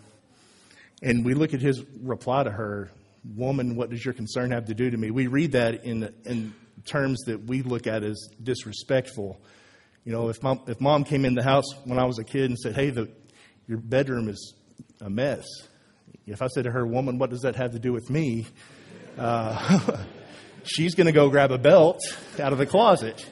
And 1.02 1.24
we 1.24 1.34
look 1.34 1.54
at 1.54 1.62
his 1.62 1.84
reply 2.02 2.44
to 2.44 2.52
her 2.52 2.92
Woman, 3.36 3.76
what 3.76 3.90
does 3.90 4.04
your 4.04 4.14
concern 4.14 4.52
have 4.52 4.66
to 4.66 4.74
do 4.74 4.90
to 4.90 4.98
me? 4.98 5.12
We 5.12 5.28
read 5.28 5.52
that 5.52 5.84
in, 5.84 6.14
in 6.24 6.54
terms 6.86 7.20
that 7.26 7.44
we 7.44 7.62
look 7.62 7.86
at 7.86 8.04
as 8.04 8.30
disrespectful. 8.42 9.40
You 10.06 10.14
know, 10.14 10.30
if 10.30 10.42
mom, 10.42 10.62
if 10.68 10.80
mom 10.80 11.04
came 11.04 11.26
in 11.26 11.36
the 11.36 11.44
house 11.44 11.66
when 11.84 12.00
I 12.00 12.06
was 12.06 12.18
a 12.18 12.24
kid 12.24 12.50
and 12.50 12.58
said, 12.58 12.76
Hey, 12.76 12.90
the, 12.92 13.10
your 13.68 13.78
bedroom 13.78 14.30
is 14.30 14.54
a 15.02 15.10
mess. 15.10 15.46
If 16.26 16.42
I 16.42 16.48
said 16.48 16.64
to 16.64 16.72
her, 16.72 16.86
Woman, 16.86 17.18
what 17.18 17.30
does 17.30 17.42
that 17.42 17.56
have 17.58 17.74
to 17.74 17.80
do 17.80 17.92
with 17.92 18.10
me? 18.10 18.48
Uh, 19.18 19.98
she's 20.64 20.96
going 20.96 21.08
to 21.08 21.14
go 21.14 21.30
grab 21.30 21.52
a 21.52 21.58
belt 21.58 22.00
out 22.40 22.54
of 22.54 22.58
the 22.58 22.66
closet. 22.66 23.26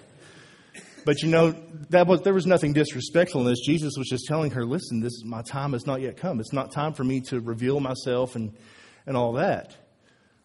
But 1.08 1.22
you 1.22 1.30
know, 1.30 1.56
that 1.92 2.06
was, 2.06 2.24
there 2.24 2.34
was 2.34 2.46
nothing 2.46 2.74
disrespectful 2.74 3.40
in 3.40 3.48
this. 3.48 3.62
Jesus 3.66 3.94
was 3.98 4.10
just 4.10 4.26
telling 4.26 4.52
her, 4.52 4.66
listen, 4.66 5.00
this 5.00 5.24
my 5.24 5.42
time 5.42 5.72
has 5.72 5.88
not 5.88 6.02
yet 6.02 6.18
come. 6.18 6.42
It's 6.42 6.52
not 6.52 6.74
time 6.74 6.92
for 6.92 7.06
me 7.06 7.22
to 7.30 7.40
reveal 7.40 7.80
myself 7.80 8.36
and, 8.36 8.54
and 9.06 9.16
all 9.16 9.32
that. 9.34 9.74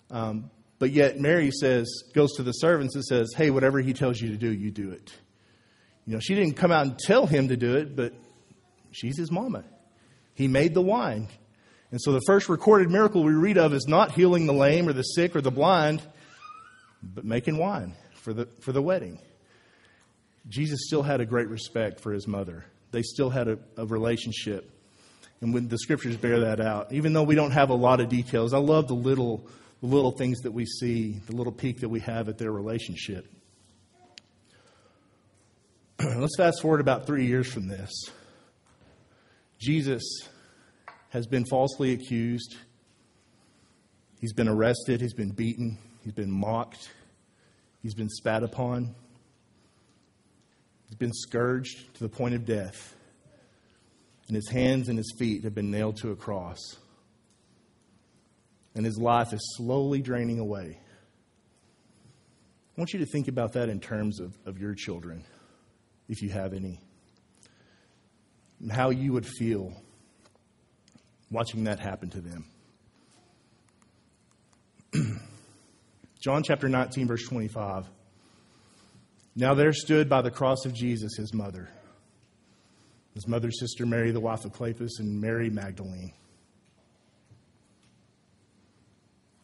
Um, 0.09 0.53
but 0.79 0.93
yet 0.93 1.19
Mary 1.19 1.51
says, 1.51 2.05
goes 2.15 2.35
to 2.35 2.45
the 2.45 2.53
servants 2.53 2.95
and 2.95 3.05
says, 3.05 3.33
hey, 3.37 3.51
whatever 3.51 3.81
he 3.81 3.93
tells 3.93 4.21
you 4.21 4.29
to 4.29 4.37
do, 4.37 4.53
you 4.53 4.71
do 4.71 4.93
it. 4.93 5.13
You 6.07 6.13
know, 6.15 6.21
she 6.21 6.37
didn't 6.37 6.55
come 6.55 6.71
out 6.71 6.87
and 6.87 6.97
tell 6.97 7.27
him 7.27 7.49
to 7.49 7.57
do 7.57 7.75
it, 7.75 7.97
but 7.97 8.15
she's 8.93 9.19
his 9.19 9.33
mama. 9.33 9.65
He 10.35 10.47
made 10.47 10.75
the 10.75 10.81
wine. 10.81 11.27
And 11.91 12.01
so 12.01 12.13
the 12.13 12.23
first 12.25 12.49
recorded 12.49 12.89
miracle 12.89 13.25
we 13.25 13.33
read 13.33 13.59
of 13.59 13.75
is 13.75 13.87
not 13.89 14.13
healing 14.13 14.47
the 14.47 14.55
lame 14.55 14.89
or 14.89 14.93
the 14.93 15.03
sick 15.03 15.35
or 15.35 15.41
the 15.41 15.51
blind, 15.51 16.03
but 17.03 17.25
making 17.25 17.59
wine 17.59 17.97
for 18.15 18.33
the, 18.33 18.47
for 18.61 18.71
the 18.71 18.81
wedding. 18.81 19.19
Jesus 20.49 20.81
still 20.87 21.03
had 21.03 21.21
a 21.21 21.27
great 21.27 21.49
respect 21.49 22.01
for 22.01 22.13
his 22.13 22.27
mother. 22.27 22.65
They 22.91 23.03
still 23.03 23.31
had 23.31 23.49
a, 23.49 23.59
a 23.77 23.87
relationship. 23.87 24.71
And 25.41 25.53
when 25.53 25.69
the 25.69 25.79
scriptures 25.79 26.17
bear 26.17 26.41
that 26.41 26.61
out, 26.61 26.93
even 26.93 27.13
though 27.13 27.23
we 27.23 27.35
don't 27.35 27.51
have 27.51 27.71
a 27.71 27.75
lot 27.75 28.01
of 28.01 28.09
details, 28.09 28.53
I 28.53 28.59
love 28.59 28.89
the 28.89 28.95
little, 28.95 29.47
the 29.81 29.87
little 29.87 30.13
things 30.13 30.41
that 30.41 30.53
we 30.53 30.67
see, 30.67 31.21
the 31.27 31.35
little 31.35 31.53
peek 31.53 31.81
that 31.81 31.89
we 31.89 32.01
have 32.01 32.29
at 32.29 32.39
their 32.39 32.53
relationship. 32.53 33.27
Let's 35.99 36.37
fast 36.37 36.61
forward 36.63 36.81
about 36.81 37.07
three 37.07 37.27
years 37.27 37.53
from 37.53 37.67
this. 37.67 37.91
Jesus 39.61 40.03
has 41.11 41.27
been 41.27 41.45
falsely 41.45 41.93
accused. 41.93 42.57
He's 44.21 44.33
been 44.33 44.49
arrested. 44.49 45.01
He's 45.01 45.15
been 45.15 45.33
beaten. 45.33 45.79
He's 46.03 46.13
been 46.13 46.31
mocked. 46.31 46.89
He's 47.83 47.95
been 47.95 48.09
spat 48.09 48.43
upon. 48.43 48.95
He's 50.93 50.99
been 50.99 51.15
scourged 51.15 51.95
to 51.95 52.03
the 52.03 52.11
point 52.11 52.35
of 52.35 52.45
death, 52.45 52.95
and 54.29 54.37
his 54.37 54.51
hands 54.51 54.91
and 54.91 54.99
his 54.99 55.11
feet 55.19 55.43
have 55.45 55.55
been 55.55 55.71
nailed 55.71 55.97
to 56.03 56.11
a 56.11 56.15
cross. 56.15 56.59
And 58.75 58.85
his 58.85 58.99
life 58.99 59.33
is 59.33 59.41
slowly 59.57 60.03
draining 60.03 60.39
away. 60.39 60.79
I 62.77 62.77
want 62.77 62.93
you 62.93 62.99
to 62.99 63.07
think 63.07 63.29
about 63.29 63.55
that 63.55 63.71
in 63.71 63.81
terms 63.81 64.21
of, 64.21 64.37
of 64.45 64.59
your 64.59 64.75
children, 64.75 65.25
if 66.11 66.21
you 66.21 66.29
have 66.29 66.53
any, 66.53 66.79
and 68.61 68.71
how 68.71 68.91
you 68.91 69.15
would 69.15 69.25
feel 69.25 69.73
watching 71.31 71.65
that 71.65 71.81
happen 71.81 72.11
to 72.11 72.21
them. 72.21 72.45
John 76.21 76.43
chapter 76.43 76.69
19, 76.69 77.07
verse 77.09 77.27
25. 77.27 77.89
Now 79.35 79.55
there 79.55 79.73
stood 79.73 80.09
by 80.09 80.23
the 80.23 80.31
cross 80.31 80.65
of 80.67 80.75
Jesus 80.75 81.17
his 81.17 81.33
mother, 81.33 81.69
his 83.15 83.27
mother's 83.27 83.59
sister 83.59 83.87
Mary, 83.87 84.11
the 84.11 84.21
wife 84.21 84.45
of 84.45 84.53
Cleophas, 84.53 84.99
and 84.99 85.21
Mary 85.21 85.49
Magdalene. 85.49 86.13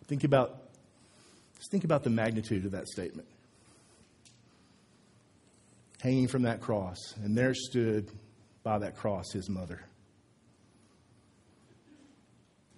Think 0.06 0.24
about, 0.24 0.58
just 1.56 1.70
think 1.70 1.84
about 1.84 2.02
the 2.02 2.10
magnitude 2.10 2.64
of 2.64 2.72
that 2.72 2.88
statement. 2.88 3.28
Hanging 6.00 6.28
from 6.28 6.42
that 6.42 6.60
cross, 6.60 6.96
and 7.22 7.36
there 7.36 7.54
stood 7.54 8.10
by 8.62 8.78
that 8.78 8.96
cross 8.96 9.32
his 9.32 9.48
mother. 9.48 9.80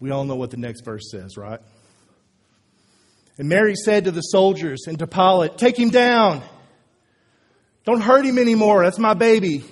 We 0.01 0.11
all 0.11 0.25
know 0.25 0.37
what 0.37 0.51
the 0.51 0.57
next 0.57 0.81
verse 0.85 1.11
says, 1.11 1.37
right? 1.37 1.61
And 3.38 3.49
Mary 3.49 3.75
said 3.77 4.05
to 4.05 4.11
the 4.11 4.23
soldiers 4.23 4.85
and 4.87 4.99
to 4.99 5.07
Pilate, 5.07 5.59
Take 5.59 5.79
him 5.79 5.90
down. 5.90 6.42
Don't 7.85 8.01
hurt 8.01 8.25
him 8.25 8.38
anymore. 8.38 8.85
That's 8.85 8.99
my 8.99 9.14
baby. 9.14 9.64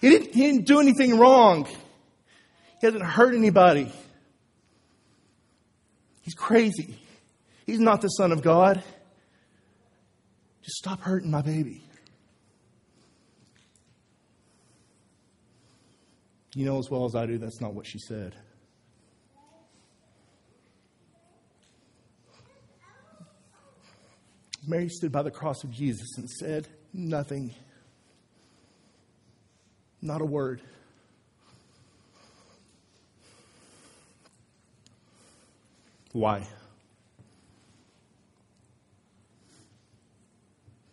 He 0.00 0.08
didn't, 0.08 0.34
he 0.34 0.40
didn't 0.40 0.66
do 0.66 0.80
anything 0.80 1.18
wrong. 1.18 1.66
He 2.80 2.86
hasn't 2.86 3.04
hurt 3.04 3.34
anybody. 3.34 3.92
He's 6.22 6.34
crazy. 6.34 6.98
He's 7.66 7.80
not 7.80 8.00
the 8.00 8.08
Son 8.08 8.32
of 8.32 8.42
God. 8.42 8.82
Just 10.62 10.76
stop 10.76 11.00
hurting 11.00 11.30
my 11.30 11.42
baby. 11.42 11.82
You 16.54 16.64
know 16.64 16.78
as 16.78 16.90
well 16.90 17.04
as 17.04 17.14
I 17.14 17.26
do, 17.26 17.38
that's 17.38 17.60
not 17.60 17.74
what 17.74 17.86
she 17.86 17.98
said. 17.98 18.34
Mary 24.66 24.88
stood 24.88 25.12
by 25.12 25.22
the 25.22 25.30
cross 25.30 25.64
of 25.64 25.70
Jesus 25.70 26.16
and 26.16 26.28
said 26.28 26.68
nothing, 26.92 27.54
not 30.02 30.20
a 30.20 30.24
word. 30.24 30.60
Why? 36.12 36.46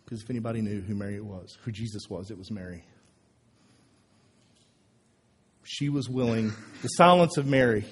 Because 0.04 0.22
if 0.22 0.30
anybody 0.30 0.62
knew 0.62 0.80
who 0.80 0.94
Mary 0.94 1.20
was, 1.20 1.58
who 1.64 1.72
Jesus 1.72 2.08
was, 2.08 2.30
it 2.30 2.38
was 2.38 2.50
Mary. 2.50 2.82
She 5.64 5.90
was 5.90 6.08
willing, 6.08 6.52
the 6.80 6.88
silence 6.88 7.36
of 7.36 7.46
Mary 7.46 7.84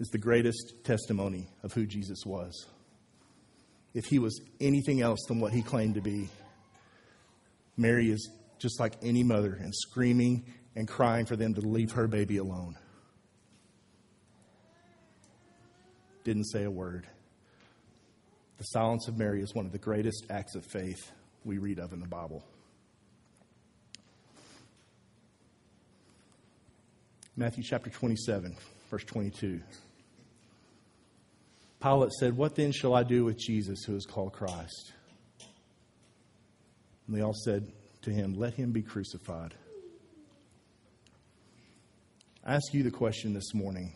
is 0.00 0.08
the 0.08 0.18
greatest 0.18 0.82
testimony 0.82 1.46
of 1.62 1.72
who 1.74 1.86
Jesus 1.86 2.26
was 2.26 2.66
if 3.94 4.04
he 4.04 4.18
was 4.18 4.40
anything 4.60 5.00
else 5.00 5.20
than 5.28 5.40
what 5.40 5.52
he 5.52 5.62
claimed 5.62 5.94
to 5.94 6.00
be. 6.00 6.28
Mary 7.76 8.10
is 8.10 8.30
just 8.58 8.78
like 8.78 8.94
any 9.02 9.22
mother 9.22 9.54
and 9.60 9.74
screaming 9.74 10.44
and 10.76 10.86
crying 10.86 11.26
for 11.26 11.36
them 11.36 11.54
to 11.54 11.60
leave 11.60 11.92
her 11.92 12.06
baby 12.06 12.36
alone. 12.36 12.76
Didn't 16.24 16.44
say 16.44 16.64
a 16.64 16.70
word. 16.70 17.06
The 18.58 18.64
silence 18.64 19.08
of 19.08 19.16
Mary 19.16 19.42
is 19.42 19.54
one 19.54 19.64
of 19.64 19.72
the 19.72 19.78
greatest 19.78 20.26
acts 20.28 20.54
of 20.54 20.64
faith 20.66 21.10
we 21.44 21.58
read 21.58 21.78
of 21.78 21.92
in 21.94 22.00
the 22.00 22.06
Bible. 22.06 22.44
Matthew 27.36 27.64
chapter 27.64 27.88
27, 27.88 28.54
verse 28.90 29.04
22. 29.04 29.62
Pilate 31.80 32.12
said, 32.12 32.36
What 32.36 32.54
then 32.54 32.72
shall 32.72 32.94
I 32.94 33.02
do 33.02 33.24
with 33.24 33.38
Jesus 33.38 33.84
who 33.84 33.96
is 33.96 34.04
called 34.04 34.32
Christ? 34.32 34.92
And 37.06 37.16
they 37.16 37.22
all 37.22 37.34
said 37.34 37.72
to 38.02 38.10
him, 38.10 38.34
Let 38.34 38.54
him 38.54 38.70
be 38.70 38.82
crucified. 38.82 39.54
I 42.44 42.54
ask 42.54 42.72
you 42.72 42.82
the 42.82 42.90
question 42.90 43.32
this 43.32 43.54
morning 43.54 43.94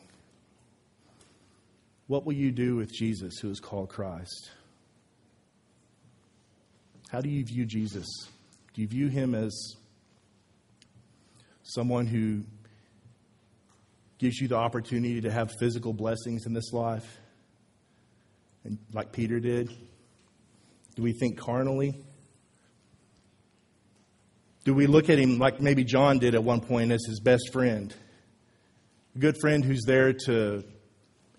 What 2.07 2.25
will 2.25 2.35
you 2.35 2.51
do 2.51 2.77
with 2.77 2.93
Jesus 2.93 3.39
who 3.39 3.51
is 3.51 3.61
called 3.61 3.91
Christ? 3.91 4.51
How 7.11 7.21
do 7.21 7.29
you 7.29 7.45
view 7.45 7.65
Jesus? 7.65 8.07
Do 8.73 8.83
you 8.83 8.89
view 8.89 9.09
him 9.09 9.35
as 9.35 9.77
someone 11.63 12.07
who 12.07 12.43
gives 14.19 14.41
you 14.41 14.49
the 14.49 14.57
opportunity 14.57 15.21
to 15.21 15.31
have 15.31 15.53
physical 15.61 15.93
blessings 15.93 16.47
in 16.47 16.55
this 16.55 16.73
life? 16.73 17.19
Like 18.93 19.13
Peter 19.13 19.41
did? 19.41 19.69
Do 20.97 21.03
we 21.03 21.13
think 21.13 21.39
carnally? 21.39 21.95
Do 24.65 24.73
we 24.73 24.87
look 24.87 25.11
at 25.11 25.19
him 25.19 25.39
like 25.39 25.61
maybe 25.61 25.85
John 25.85 26.19
did 26.19 26.35
at 26.35 26.43
one 26.43 26.61
point 26.61 26.91
as 26.91 27.05
his 27.07 27.21
best 27.21 27.53
friend? 27.53 27.95
A 29.15 29.19
good 29.19 29.37
friend 29.41 29.65
who's 29.65 29.83
there 29.87 30.13
to 30.27 30.65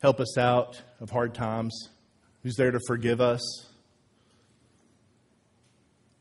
help 0.01 0.19
us 0.19 0.37
out 0.37 0.81
of 0.99 1.09
hard 1.09 1.33
times, 1.33 1.89
who's 2.43 2.55
there 2.55 2.71
to 2.71 2.79
forgive 2.87 3.21
us? 3.21 3.41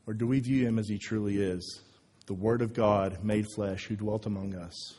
Or 0.07 0.13
do 0.13 0.25
we 0.27 0.39
view 0.39 0.65
him 0.65 0.79
as 0.79 0.87
he 0.87 0.97
truly 0.97 1.37
is, 1.37 1.81
the 2.25 2.33
Word 2.33 2.61
of 2.61 2.73
God 2.73 3.23
made 3.23 3.45
flesh 3.55 3.85
who 3.85 3.95
dwelt 3.95 4.25
among 4.25 4.55
us? 4.55 4.95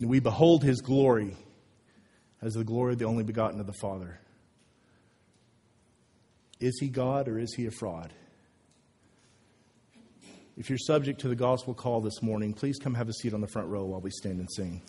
And 0.00 0.08
we 0.08 0.20
behold 0.20 0.62
his 0.62 0.80
glory 0.80 1.36
as 2.42 2.54
the 2.54 2.64
glory 2.64 2.94
of 2.94 2.98
the 2.98 3.06
only 3.06 3.24
begotten 3.24 3.60
of 3.60 3.66
the 3.66 3.72
Father. 3.80 4.20
Is 6.60 6.78
he 6.80 6.88
God 6.88 7.28
or 7.28 7.38
is 7.38 7.54
he 7.54 7.66
a 7.66 7.70
fraud? 7.70 8.12
If 10.56 10.70
you're 10.70 10.78
subject 10.78 11.20
to 11.20 11.28
the 11.28 11.36
gospel 11.36 11.74
call 11.74 12.00
this 12.00 12.22
morning, 12.22 12.54
please 12.54 12.78
come 12.78 12.94
have 12.94 13.10
a 13.10 13.12
seat 13.12 13.34
on 13.34 13.42
the 13.42 13.46
front 13.46 13.68
row 13.68 13.84
while 13.84 14.00
we 14.00 14.10
stand 14.10 14.40
and 14.40 14.50
sing. 14.50 14.80